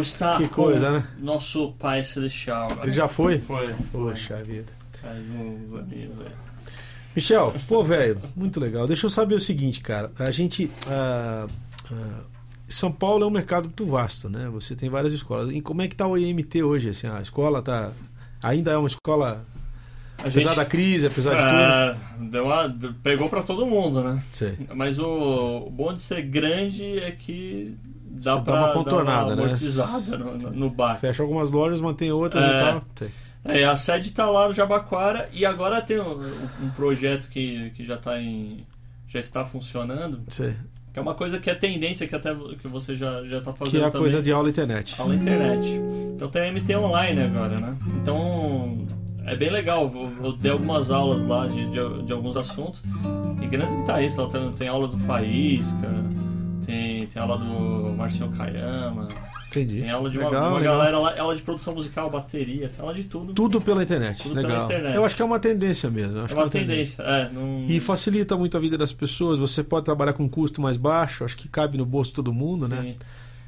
Está 0.00 0.36
Que 0.38 0.48
coisa, 0.48 0.90
né? 0.90 1.06
Nosso 1.18 1.72
Pai 1.72 2.02
Celestial. 2.04 2.68
agora. 2.70 2.86
Ele 2.86 2.92
já 2.92 3.08
foi? 3.08 3.38
Foi. 3.38 3.74
Poxa 3.92 4.36
vida. 4.44 4.72
Faz 5.00 5.18
uns 5.30 5.72
aninhos 5.74 6.20
aí. 6.20 6.28
Michel, 7.14 7.54
pô, 7.68 7.84
velho, 7.84 8.20
muito 8.34 8.58
legal. 8.58 8.86
Deixa 8.86 9.06
eu 9.06 9.10
saber 9.10 9.34
o 9.36 9.40
seguinte, 9.40 9.80
cara. 9.80 10.10
A 10.18 10.30
gente. 10.30 10.70
ah, 10.88 11.46
ah, 11.92 12.20
São 12.68 12.90
Paulo 12.90 13.24
é 13.24 13.26
um 13.26 13.30
mercado 13.30 13.64
muito 13.64 13.86
vasto, 13.86 14.28
né? 14.28 14.48
Você 14.52 14.74
tem 14.74 14.88
várias 14.90 15.12
escolas. 15.12 15.50
E 15.50 15.60
como 15.60 15.82
é 15.82 15.88
que 15.88 15.94
tá 15.94 16.06
o 16.06 16.16
IMT 16.18 16.62
hoje? 16.62 16.88
Assim, 16.90 17.06
a 17.06 17.20
escola 17.20 17.62
tá. 17.62 17.92
Ainda 18.42 18.72
é 18.72 18.76
uma 18.76 18.88
escola. 18.88 19.44
A 20.18 20.28
Apesar 20.28 20.40
gente- 20.40 20.56
da 20.56 20.64
crise, 20.64 21.06
apesar 21.06 21.30
de 21.34 21.42
tudo. 21.42 21.50
Ah, 21.50 21.96
deu 22.30 22.44
uma- 22.46 22.76
pegou 23.02 23.28
pra 23.28 23.42
todo 23.42 23.66
mundo, 23.66 24.02
né? 24.02 24.22
Sei. 24.32 24.56
Mas 24.74 24.98
o, 24.98 25.64
o 25.66 25.70
bom 25.70 25.92
de 25.92 26.00
ser 26.00 26.22
grande 26.22 26.98
é 26.98 27.10
que 27.12 27.76
dá 28.22 28.32
Você 28.34 28.38
dá 28.38 28.42
pra 28.42 28.54
uma 28.64 28.72
contornada, 28.72 29.30
dar 29.30 29.36
né? 29.36 29.42
uma 29.42 29.46
amortizada 29.48 30.18
no, 30.18 30.36
no, 30.38 30.50
no 30.50 30.70
bar. 30.70 30.98
Fecha 30.98 31.22
algumas 31.22 31.50
lojas, 31.50 31.80
mantém 31.80 32.10
outras 32.12 32.44
É. 32.44 32.48
e 32.48 32.60
tal. 32.60 32.82
É, 33.46 33.64
a 33.64 33.76
sede 33.76 34.10
tá 34.10 34.24
lá 34.30 34.48
no 34.48 34.54
Jabaquara 34.54 35.28
e 35.32 35.44
agora 35.44 35.82
tem 35.82 36.00
um, 36.00 36.18
um 36.62 36.70
projeto 36.74 37.28
que, 37.28 37.70
que 37.76 37.84
já 37.84 37.96
tá 37.98 38.18
em. 38.20 38.64
já 39.08 39.20
está 39.20 39.44
funcionando, 39.44 40.20
Sei. 40.30 40.54
Que 40.92 40.98
é 41.00 41.02
uma 41.02 41.14
coisa 41.14 41.40
que 41.40 41.50
é 41.50 41.54
tendência 41.56 42.06
que 42.06 42.14
até 42.14 42.32
que 42.62 42.68
você 42.68 42.94
já, 42.94 43.22
já 43.24 43.40
tá 43.40 43.52
fazendo 43.52 43.70
Que 43.72 43.76
é 43.78 43.80
a 43.80 43.90
também. 43.90 44.00
coisa 44.00 44.22
de 44.22 44.30
aula 44.32 44.48
internet. 44.48 44.94
Aula 45.00 45.14
internet. 45.16 45.66
Então 46.14 46.28
tem 46.28 46.48
a 46.48 46.52
MT 46.52 46.76
online 46.76 47.20
agora, 47.20 47.58
né? 47.60 47.76
Então 48.00 48.86
é 49.26 49.34
bem 49.36 49.50
legal. 49.50 49.90
Eu, 49.92 50.24
eu 50.26 50.32
dei 50.34 50.52
algumas 50.52 50.90
aulas 50.92 51.24
lá 51.24 51.48
de, 51.48 51.66
de, 51.66 52.02
de 52.04 52.12
alguns 52.12 52.36
assuntos. 52.36 52.80
E 53.42 53.46
grandes 53.48 53.74
guitarristas. 53.74 54.32
Tem, 54.32 54.52
tem 54.52 54.68
aula 54.68 54.86
do 54.86 54.96
Faísca, 55.00 55.88
tem, 56.64 57.06
tem 57.06 57.22
aula 57.22 57.38
do 57.38 57.94
Marcinho 57.96 58.30
Kayama, 58.30 59.08
Entendi. 59.48 59.82
tem 59.82 59.90
aula 59.90 60.10
de 60.10 60.18
uma, 60.18 60.28
legal, 60.28 60.50
uma 60.50 60.58
legal. 60.58 60.78
galera 60.78 60.98
lá, 60.98 61.20
aula 61.20 61.36
de 61.36 61.42
produção 61.42 61.74
musical, 61.74 62.10
bateria, 62.10 62.68
tem 62.68 62.80
aula 62.80 62.94
de 62.94 63.04
tudo. 63.04 63.32
Tudo 63.32 63.60
pela 63.60 63.82
internet. 63.82 64.22
Tudo 64.22 64.34
pela 64.34 64.48
legal. 64.48 64.64
internet. 64.64 64.96
Eu 64.96 65.04
acho 65.04 65.14
que 65.14 65.22
é 65.22 65.24
uma 65.24 65.38
tendência 65.38 65.90
mesmo. 65.90 66.20
acho 66.20 66.34
É 66.34 66.36
uma 66.36 66.44
que 66.44 66.58
tendência. 66.58 67.02
É, 67.02 67.30
não... 67.30 67.62
E 67.62 67.80
facilita 67.80 68.36
muito 68.36 68.56
a 68.56 68.60
vida 68.60 68.76
das 68.76 68.92
pessoas. 68.92 69.38
Você 69.38 69.62
pode 69.62 69.84
trabalhar 69.84 70.12
com 70.12 70.24
um 70.24 70.28
custo 70.28 70.60
mais 70.60 70.76
baixo, 70.76 71.24
acho 71.24 71.36
que 71.36 71.48
cabe 71.48 71.78
no 71.78 71.86
bolso 71.86 72.10
de 72.10 72.16
todo 72.16 72.32
mundo, 72.32 72.66
né? 72.66 72.82
Sim. 72.82 72.96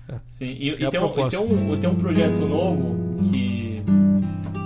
É. 0.08 0.14
Sim. 0.28 0.56
E, 0.58 0.70
É 0.70 0.72
e 0.74 0.90
tem, 0.90 1.00
um, 1.00 1.26
e 1.26 1.28
tem, 1.28 1.38
um, 1.38 1.80
tem 1.80 1.90
um 1.90 1.96
projeto 1.96 2.40
novo 2.46 3.14
que, 3.30 3.82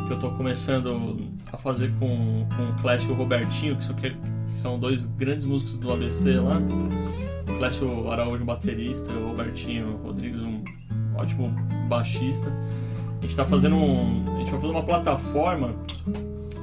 que 0.07 0.13
eu 0.13 0.19
tô 0.19 0.31
começando 0.33 1.31
a 1.53 1.57
fazer 1.57 1.93
com, 1.99 2.47
com 2.55 2.71
o 2.71 2.75
Clécio 2.81 3.09
e 3.09 3.13
o 3.13 3.15
Robertinho, 3.15 3.77
que 3.77 3.85
são, 3.85 3.97
que 3.97 4.15
são 4.55 4.79
dois 4.79 5.05
grandes 5.05 5.45
músicos 5.45 5.75
do 5.77 5.91
ABC 5.91 6.35
lá. 6.35 6.61
Clécio 7.59 8.11
Araújo, 8.11 8.45
baterista, 8.45 9.11
o 9.13 9.29
Robertinho 9.29 9.97
Rodrigues, 10.03 10.41
um 10.41 10.63
ótimo 11.17 11.55
baixista. 11.89 12.53
A 13.19 13.23
gente 13.23 13.37
tá 13.37 13.45
fazendo 13.45 13.77
um. 13.77 14.25
A 14.35 14.39
gente 14.39 14.51
vai 14.51 14.61
fazer 14.61 14.73
uma 14.73 14.83
plataforma 14.83 15.75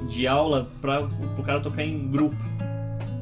de 0.09 0.27
aula 0.27 0.67
para 0.81 1.03
o 1.03 1.43
cara 1.43 1.59
tocar 1.59 1.83
em 1.83 2.09
grupo. 2.09 2.35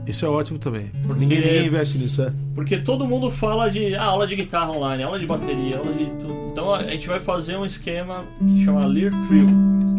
Isso 0.07 0.25
é 0.25 0.29
ótimo 0.29 0.59
também. 0.59 0.91
Ninguém, 1.17 1.39
ninguém 1.39 1.65
investe 1.65 1.97
nisso, 1.97 2.21
é. 2.21 2.31
Porque 2.53 2.77
todo 2.77 3.07
mundo 3.07 3.31
fala 3.31 3.69
de 3.69 3.95
ah, 3.95 4.03
aula 4.03 4.27
de 4.27 4.35
guitarra 4.35 4.71
online, 4.71 5.03
aula 5.03 5.19
de 5.19 5.25
bateria, 5.25 5.77
aula 5.77 5.91
de 5.93 6.05
tudo. 6.19 6.33
Então 6.51 6.73
a 6.73 6.83
gente 6.83 7.07
vai 7.07 7.19
fazer 7.19 7.57
um 7.57 7.65
esquema 7.65 8.23
que 8.39 8.63
chama 8.63 8.85
Lear 8.85 9.11
Trio, 9.27 9.47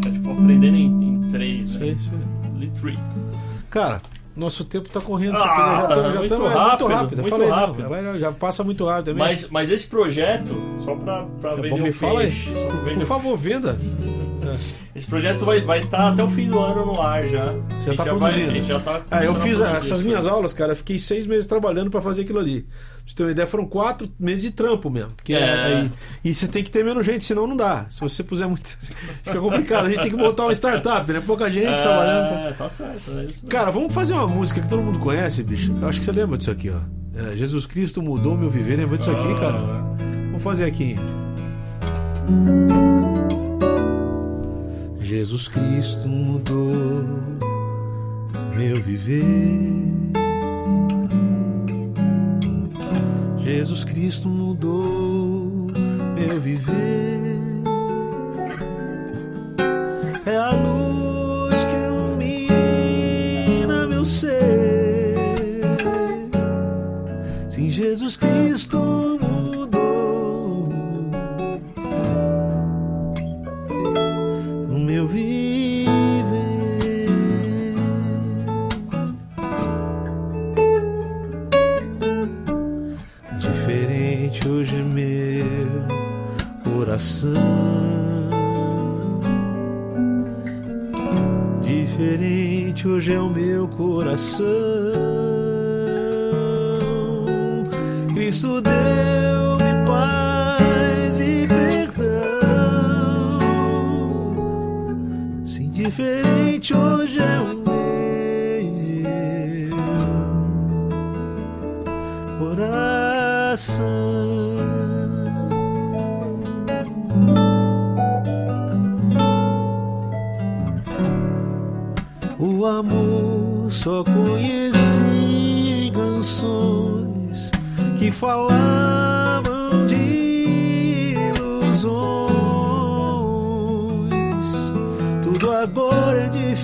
que 0.01 0.07
é 0.07 0.11
tipo 0.11 0.31
aprendendo 0.31 0.77
em, 0.77 0.85
em 0.85 1.27
três, 1.29 1.77
né? 1.77 1.87
Sei, 1.87 1.99
sei. 1.99 2.19
Lear 2.57 2.73
Trio. 2.73 2.99
Cara, 3.69 4.01
nosso 4.37 4.63
tempo 4.63 4.87
tá 4.89 5.01
correndo. 5.01 5.35
Ah, 5.35 5.39
já 5.39 5.81
estamos, 5.81 6.13
já 6.13 6.19
muito 6.19 6.23
estamos, 6.33 6.51
é 6.51 6.53
rápido, 6.53 6.85
muito 6.87 6.95
rápido. 6.95 7.17
Muito 7.21 7.29
falei, 7.35 7.47
não, 7.49 7.55
rápido. 7.55 7.89
vai- 7.89 8.19
já 8.19 8.31
passa 8.31 8.63
muito 8.63 8.85
rápido. 8.85 9.09
é 9.09 9.13
mesmo. 9.13 9.27
Mas, 9.27 9.49
mas 9.49 9.71
esse 9.71 9.87
projeto, 9.87 10.55
só 10.85 10.95
Você 11.55 11.59
é 11.59 11.63
vender 11.63 11.69
bom, 11.69 11.77
o 11.77 11.83
me 11.83 11.91
fala 11.91 12.19
peixe, 12.21 12.49
Por 12.51 13.03
o- 13.03 13.05
favor, 13.05 13.37
venda. 13.37 13.77
Esse 14.95 15.05
projeto 15.07 15.45
vai 15.45 15.57
estar 15.59 15.67
vai 15.67 15.81
tá 15.85 16.07
até 16.09 16.23
o 16.23 16.27
fim 16.29 16.47
do 16.47 16.59
ano 16.59 16.85
no 16.85 17.01
ar 17.01 17.27
já. 17.27 17.53
Você 17.75 17.91
já 17.91 17.95
tá 17.95 18.03
vai- 18.05 18.17
produzindo. 18.17 18.51
gente 18.51 18.67
já 18.67 18.79
tá 18.79 19.01
Ah, 19.11 19.23
eu 19.23 19.35
fiz 19.35 19.55
produzir 19.57 19.77
essas 19.77 20.01
minhas 20.01 20.25
aulas, 20.25 20.53
cara. 20.53 20.71
Eu 20.71 20.75
fiquei 20.75 20.97
seis 20.97 21.25
meses 21.27 21.45
trabalhando 21.45 21.89
pra 21.91 22.01
fazer 22.01 22.23
aquilo 22.23 22.39
ali. 22.39 22.61
Pra 22.63 22.71
você 23.05 23.15
ter 23.15 23.23
uma 23.23 23.31
ideia, 23.31 23.47
foram 23.47 23.65
quatro 23.65 24.09
meses 24.19 24.41
de 24.41 24.51
trampo 24.51 24.89
mesmo. 24.89 25.11
Porque 25.15 25.33
É. 25.33 25.63
aí- 25.65 25.91
e 26.23 26.33
você 26.33 26.47
tem 26.47 26.63
que 26.63 26.69
ter 26.71 26.83
menos 26.83 27.05
gente, 27.05 27.23
senão 27.23 27.45
não 27.47 27.55
dá. 27.55 27.85
Se 27.89 27.99
você 28.01 28.23
puser 28.23 28.47
muito. 28.47 28.67
Fica 29.23 29.39
complicado. 29.39 29.85
A 29.85 29.89
gente 29.89 30.01
tem 30.01 30.09
que 30.11 30.17
montar 30.17 30.43
uma 30.43 30.53
startup, 30.53 31.11
né? 31.11 31.21
Pouca 31.25 31.49
gente 31.49 31.65
trabalhando. 31.81 32.29
tá? 32.29 32.39
É, 32.41 32.53
tá 32.53 32.69
certo, 32.69 33.11
é 33.19 33.23
isso. 33.25 33.45
Cara, 33.47 33.71
vamos 33.71 33.93
fazer 33.93 34.13
uma 34.13 34.27
música 34.27 34.59
que 34.61 34.67
todo 34.69 34.81
mundo 34.81 34.99
conhece, 34.99 35.43
bicho. 35.43 35.73
Eu 35.81 35.87
acho 35.87 35.99
que 35.99 36.05
você 36.05 36.11
lembra 36.11 36.37
disso 36.37 36.51
aqui, 36.51 36.69
ó. 36.69 36.79
É, 37.31 37.35
Jesus 37.37 37.65
Cristo 37.65 38.01
mudou 38.01 38.37
meu 38.37 38.49
viver. 38.49 38.75
Lembra 38.77 38.97
disso 38.97 39.09
aqui, 39.11 39.33
cara? 39.39 39.57
Ah, 39.57 39.95
Vamos 40.27 40.43
fazer 40.43 40.65
aqui. 40.65 40.95
Jesus 45.07 45.47
Cristo 45.47 46.05
mudou 46.05 47.01
meu 48.57 48.81
viver. 48.81 49.23
Jesus 53.39 53.85
Cristo 53.85 54.27
mudou 54.27 55.71
meu 56.13 56.41
viver. 56.41 56.86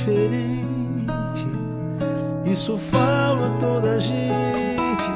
Diferente. 0.04 1.48
Isso 2.46 2.78
fala 2.78 3.58
toda 3.60 3.92
a 3.94 4.00
gente. 4.00 5.10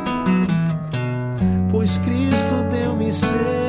Pois 1.70 1.98
Cristo 1.98 2.56
deu-me 2.72 3.12
seu 3.12 3.67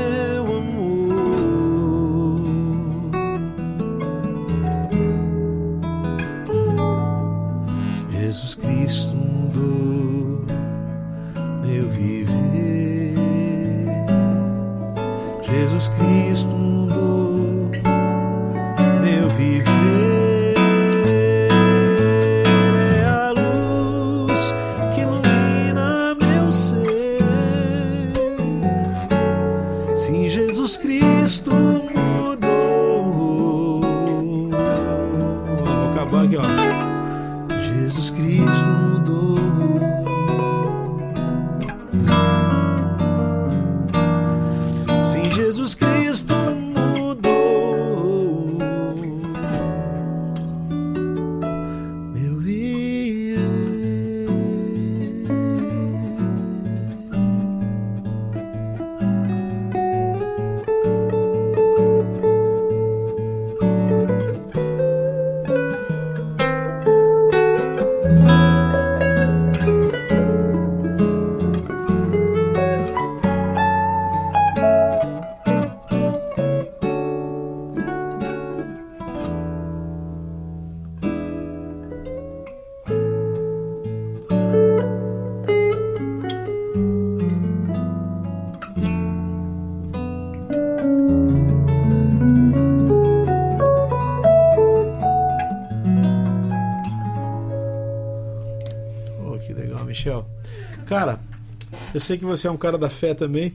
eu 101.99 102.01
sei 102.01 102.17
que 102.17 102.25
você 102.25 102.47
é 102.47 102.51
um 102.51 102.57
cara 102.57 102.79
da 102.79 102.89
fé 102.89 103.13
também. 103.13 103.55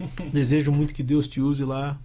Desejo 0.32 0.72
muito 0.72 0.94
que 0.94 1.02
Deus 1.02 1.28
te 1.28 1.40
use 1.42 1.62
lá, 1.62 1.98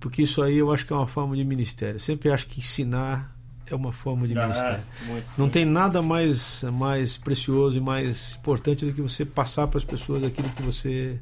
porque 0.00 0.22
isso 0.22 0.42
aí 0.42 0.56
eu 0.56 0.72
acho 0.72 0.86
que 0.86 0.92
é 0.92 0.96
uma 0.96 1.06
forma 1.06 1.36
de 1.36 1.44
ministério. 1.44 1.96
Eu 1.96 2.00
sempre 2.00 2.30
acho 2.30 2.46
que 2.46 2.60
ensinar 2.60 3.34
é 3.66 3.74
uma 3.74 3.92
forma 3.92 4.26
de 4.26 4.38
Ah, 4.38 4.42
ministério. 4.46 4.84
muito, 5.06 5.26
Não 5.30 5.32
muito. 5.38 5.52
tem 5.52 5.64
nada 5.64 6.00
mais, 6.00 6.62
mais 6.72 7.16
precioso 7.18 7.76
e 7.76 7.80
mais 7.80 8.36
importante 8.36 8.84
do 8.86 8.92
que 8.92 9.02
você 9.02 9.24
passar 9.24 9.66
para 9.66 9.76
as 9.78 9.84
pessoas 9.84 10.24
aquilo 10.24 10.48
que 10.50 10.62
você. 10.62 11.18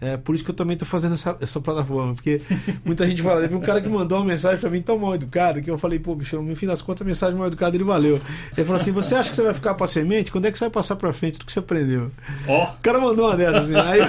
É 0.00 0.16
por 0.16 0.34
isso 0.34 0.44
que 0.44 0.50
eu 0.50 0.54
também 0.54 0.74
estou 0.74 0.86
fazendo 0.86 1.14
essa, 1.14 1.36
essa 1.40 1.60
plataforma, 1.60 2.14
porque 2.14 2.40
muita 2.84 3.06
gente 3.06 3.22
fala. 3.22 3.40
Teve 3.40 3.54
um 3.54 3.60
cara 3.60 3.80
que 3.80 3.88
mandou 3.88 4.18
uma 4.18 4.24
mensagem 4.24 4.58
para 4.58 4.68
mim 4.68 4.82
tão 4.82 4.98
mal 4.98 5.14
educada 5.14 5.60
que 5.60 5.70
eu 5.70 5.78
falei, 5.78 5.98
pô, 5.98 6.14
bicho, 6.14 6.40
no 6.40 6.54
fim 6.54 6.66
das 6.66 6.82
contas, 6.82 7.02
a 7.02 7.04
mensagem 7.04 7.36
mal 7.36 7.46
educada 7.46 7.76
ele 7.76 7.84
valeu. 7.84 8.20
Ele 8.56 8.64
falou 8.64 8.80
assim: 8.80 8.92
Você 8.92 9.14
acha 9.14 9.30
que 9.30 9.36
você 9.36 9.42
vai 9.42 9.54
ficar 9.54 9.74
para 9.74 9.86
semente? 9.86 10.30
Quando 10.30 10.46
é 10.46 10.52
que 10.52 10.58
você 10.58 10.64
vai 10.64 10.70
passar 10.70 10.96
para 10.96 11.12
frente 11.12 11.34
tudo 11.38 11.46
que 11.46 11.52
você 11.52 11.60
aprendeu? 11.60 12.10
Ó, 12.46 12.64
O 12.64 12.78
cara 12.82 13.00
mandou 13.00 13.26
uma 13.26 13.36
dessas 13.36 13.64
assim. 13.64 13.74
Aí, 13.74 14.00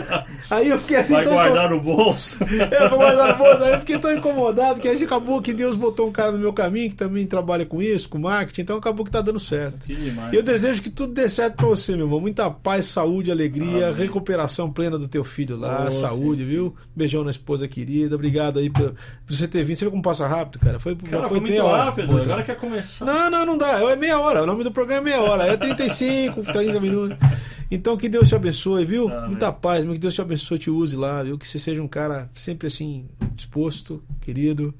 aí 0.49 0.69
eu 0.69 0.79
fiquei 0.79 0.97
assim, 0.97 1.13
vai 1.13 1.25
guardar 1.25 1.69
no 1.69 1.79
bolso. 1.79 2.37
é, 2.43 2.89
vou 2.89 2.99
guardar 2.99 3.29
no 3.29 3.37
bolso. 3.37 3.63
Aí 3.63 3.73
eu 3.73 3.79
fiquei 3.79 3.97
tão 3.97 4.13
incomodado 4.13 4.79
que 4.79 4.87
aí 4.87 5.01
acabou 5.03 5.41
que 5.41 5.53
Deus 5.53 5.75
botou 5.75 6.07
um 6.07 6.11
cara 6.11 6.31
no 6.33 6.37
meu 6.37 6.51
caminho 6.51 6.89
que 6.89 6.95
também 6.95 7.25
trabalha 7.25 7.65
com 7.65 7.81
isso, 7.81 8.09
com 8.09 8.19
marketing, 8.19 8.61
então 8.61 8.77
acabou 8.77 9.05
que 9.05 9.11
tá 9.11 9.21
dando 9.21 9.39
certo. 9.39 9.85
Que 9.87 9.95
demais. 9.95 10.33
E 10.33 10.35
eu 10.35 10.43
desejo 10.43 10.81
que 10.81 10.89
tudo 10.89 11.13
dê 11.13 11.29
certo 11.29 11.55
pra 11.55 11.67
você, 11.67 11.95
meu 11.95 12.05
irmão. 12.05 12.19
Muita 12.19 12.49
paz, 12.49 12.87
saúde, 12.87 13.31
alegria, 13.31 13.87
Amém. 13.87 13.97
recuperação 13.97 14.71
plena 14.71 14.97
do 14.97 15.07
teu 15.07 15.23
filho 15.23 15.57
lá, 15.57 15.76
Saúde, 15.91 16.41
sim. 16.43 16.47
viu? 16.49 16.75
Beijão 16.95 17.23
na 17.23 17.31
esposa 17.31 17.67
querida. 17.67 18.15
Obrigado 18.15 18.59
aí 18.59 18.69
por, 18.69 18.91
por 19.25 19.35
você 19.35 19.47
ter 19.47 19.63
vindo. 19.63 19.77
Você 19.77 19.85
viu 19.85 19.91
como 19.91 20.03
passa 20.03 20.27
rápido, 20.27 20.59
cara? 20.59 20.79
Foi, 20.79 20.95
Cara, 20.95 21.29
foi 21.29 21.39
muito 21.39 21.61
hora. 21.63 21.83
rápido. 21.85 22.17
Agora 22.21 22.43
quer 22.43 22.55
começar. 22.57 23.05
Não, 23.05 23.29
não, 23.29 23.45
não 23.45 23.57
dá. 23.57 23.79
É 23.91 23.95
meia 23.95 24.19
hora. 24.19 24.43
O 24.43 24.45
nome 24.45 24.63
do 24.63 24.71
programa 24.71 25.01
é 25.01 25.03
meia 25.03 25.21
hora. 25.21 25.43
É 25.45 25.57
35, 25.57 26.41
30 26.43 26.79
minutos. 26.81 27.17
Então 27.69 27.97
que 27.97 28.07
Deus 28.09 28.27
te 28.29 28.35
abençoe, 28.35 28.85
viu? 28.85 29.07
Amém. 29.09 29.29
Muita 29.31 29.51
paz, 29.51 29.83
meu. 29.85 29.93
Que 29.93 29.99
Deus 29.99 30.13
te 30.13 30.21
abençoe, 30.21 30.57
te 30.57 30.69
use 30.69 30.95
lá, 30.95 31.21
viu? 31.23 31.37
Que 31.37 31.47
você 31.47 31.59
seja 31.59 31.81
um 31.81 31.87
cara 31.87 32.29
sempre 32.33 32.67
assim, 32.67 33.05
disposto, 33.35 34.01
querido 34.21 34.73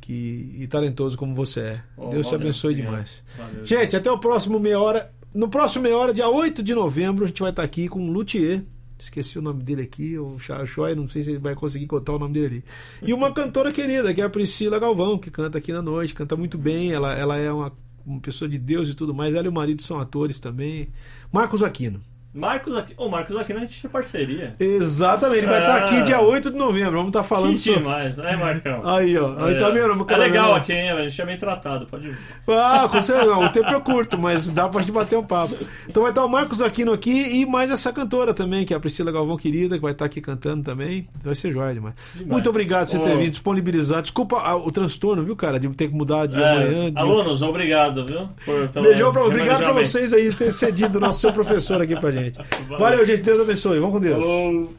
que, 0.00 0.56
e 0.58 0.66
talentoso 0.66 1.16
como 1.18 1.34
você 1.34 1.60
é. 1.60 1.80
Oh, 1.96 2.08
Deus 2.08 2.26
te 2.26 2.30
valeu. 2.30 2.40
abençoe 2.46 2.70
Obrigado. 2.72 2.90
demais. 2.92 3.24
Valeu. 3.36 3.66
Gente, 3.66 3.96
até 3.96 4.10
o 4.10 4.18
próximo 4.18 4.58
meia 4.58 4.80
hora. 4.80 5.10
No 5.32 5.48
próximo 5.48 5.82
meia 5.84 5.96
hora, 5.96 6.12
dia 6.12 6.28
8 6.28 6.62
de 6.62 6.74
novembro, 6.74 7.24
a 7.24 7.28
gente 7.28 7.40
vai 7.40 7.50
estar 7.50 7.62
aqui 7.62 7.86
com 7.88 8.00
o 8.08 8.12
Luthier. 8.12 8.62
Esqueci 9.02 9.38
o 9.38 9.42
nome 9.42 9.62
dele 9.62 9.82
aqui, 9.82 10.18
o 10.18 10.36
Choi, 10.38 10.94
não 10.94 11.08
sei 11.08 11.22
se 11.22 11.30
ele 11.30 11.38
vai 11.38 11.54
conseguir 11.54 11.86
contar 11.86 12.12
o 12.12 12.18
nome 12.18 12.34
dele 12.34 12.46
ali. 12.46 12.64
E 13.02 13.12
uma 13.14 13.32
cantora 13.32 13.72
querida, 13.72 14.12
que 14.12 14.20
é 14.20 14.24
a 14.24 14.30
Priscila 14.30 14.78
Galvão, 14.78 15.18
que 15.18 15.30
canta 15.30 15.58
aqui 15.58 15.72
na 15.72 15.80
noite, 15.80 16.14
canta 16.14 16.36
muito 16.36 16.58
bem, 16.58 16.92
ela, 16.92 17.14
ela 17.14 17.36
é 17.36 17.50
uma, 17.50 17.72
uma 18.04 18.20
pessoa 18.20 18.48
de 18.48 18.58
Deus 18.58 18.88
e 18.88 18.94
tudo 18.94 19.14
mais. 19.14 19.34
Ela 19.34 19.46
e 19.46 19.48
o 19.48 19.52
marido 19.52 19.82
são 19.82 19.98
atores 19.98 20.38
também. 20.38 20.88
Marcos 21.32 21.62
Aquino. 21.62 22.00
Marcos 22.32 22.76
aqui. 22.76 22.94
Ô, 22.96 23.08
Marcos 23.08 23.36
aqui 23.36 23.52
a 23.52 23.58
gente 23.58 23.82
tem 23.82 23.90
parceria. 23.90 24.54
Exatamente, 24.60 25.38
ele 25.38 25.46
vai 25.48 25.60
estar 25.60 25.74
Ah. 25.74 25.84
aqui 25.84 26.02
dia 26.02 26.20
8 26.20 26.50
de 26.50 26.56
novembro. 26.56 26.92
Vamos 26.92 27.08
estar 27.08 27.24
falando 27.24 27.52
que 27.54 27.58
sobre. 27.58 27.80
demais, 27.80 28.18
é, 28.20 28.36
Marcão? 28.36 28.82
Aí, 28.88 29.18
ó. 29.18 29.44
Aí 29.44 29.58
tá 29.58 29.68
vendo? 29.70 30.06
É 30.08 30.16
legal 30.16 30.52
né? 30.54 30.58
aqui, 30.60 30.72
hein? 30.72 30.90
A 30.90 31.08
gente 31.08 31.20
é 31.20 31.26
bem 31.26 31.36
tratado, 31.36 31.86
pode 31.86 32.06
ir. 32.08 32.16
Ah, 32.48 32.88
com 32.90 33.02
certeza. 33.02 33.30
O 33.40 33.48
tempo 33.48 33.68
é 33.74 33.80
curto, 33.80 34.16
mas 34.18 34.50
dá 34.50 34.68
pra 34.68 34.80
gente 34.80 34.92
bater 34.92 35.16
um 35.18 35.24
papo. 35.24 35.56
Então 35.88 36.02
vai 36.02 36.12
estar 36.12 36.24
o 36.24 36.28
Marcos 36.28 36.60
Aquino 36.62 36.92
aqui 36.92 37.40
e 37.40 37.46
mais 37.46 37.70
essa 37.70 37.92
cantora 37.92 38.32
também, 38.32 38.64
que 38.64 38.72
é 38.72 38.76
a 38.76 38.80
Priscila 38.80 39.10
Galvão 39.10 39.36
querida, 39.36 39.74
que 39.76 39.82
vai 39.82 39.92
estar 39.92 40.04
aqui 40.04 40.20
cantando 40.20 40.62
também. 40.62 41.08
Vai 41.24 41.34
ser 41.34 41.52
joia 41.52 41.74
demais. 41.74 41.94
Demais. 42.14 42.30
Muito 42.30 42.48
obrigado 42.48 42.86
por 42.86 42.96
você 42.96 42.98
ter 43.00 43.16
vindo, 43.16 43.30
disponibilizar. 43.30 44.02
Desculpa 44.02 44.36
ah, 44.44 44.56
o 44.56 44.70
transtorno, 44.70 45.22
viu, 45.24 45.34
cara, 45.34 45.58
de 45.58 45.68
ter 45.70 45.88
que 45.88 45.94
mudar 45.94 46.26
de 46.26 46.40
É, 46.40 46.48
amanhã. 46.50 46.90
de- 46.92 46.98
alunos, 46.98 47.42
obrigado, 47.42 48.06
viu? 48.06 48.28
Por, 48.44 48.68
Beijão 48.82 49.12
pra, 49.12 49.24
obrigado 49.24 49.58
pra 49.58 49.72
vocês 49.72 50.12
aí 50.12 50.32
ter 50.32 50.52
cedido 50.52 50.98
o 50.98 51.00
nosso 51.00 51.18
seu 51.20 51.32
professor 51.32 51.80
aqui 51.82 51.96
pra 51.96 52.10
gente. 52.10 52.19
Valeu, 52.78 53.04
gente. 53.06 53.22
Deus 53.22 53.40
abençoe. 53.40 53.78
Vamos 53.78 53.94
com 53.94 54.00
Deus. 54.00 54.22
Falou. 54.22 54.74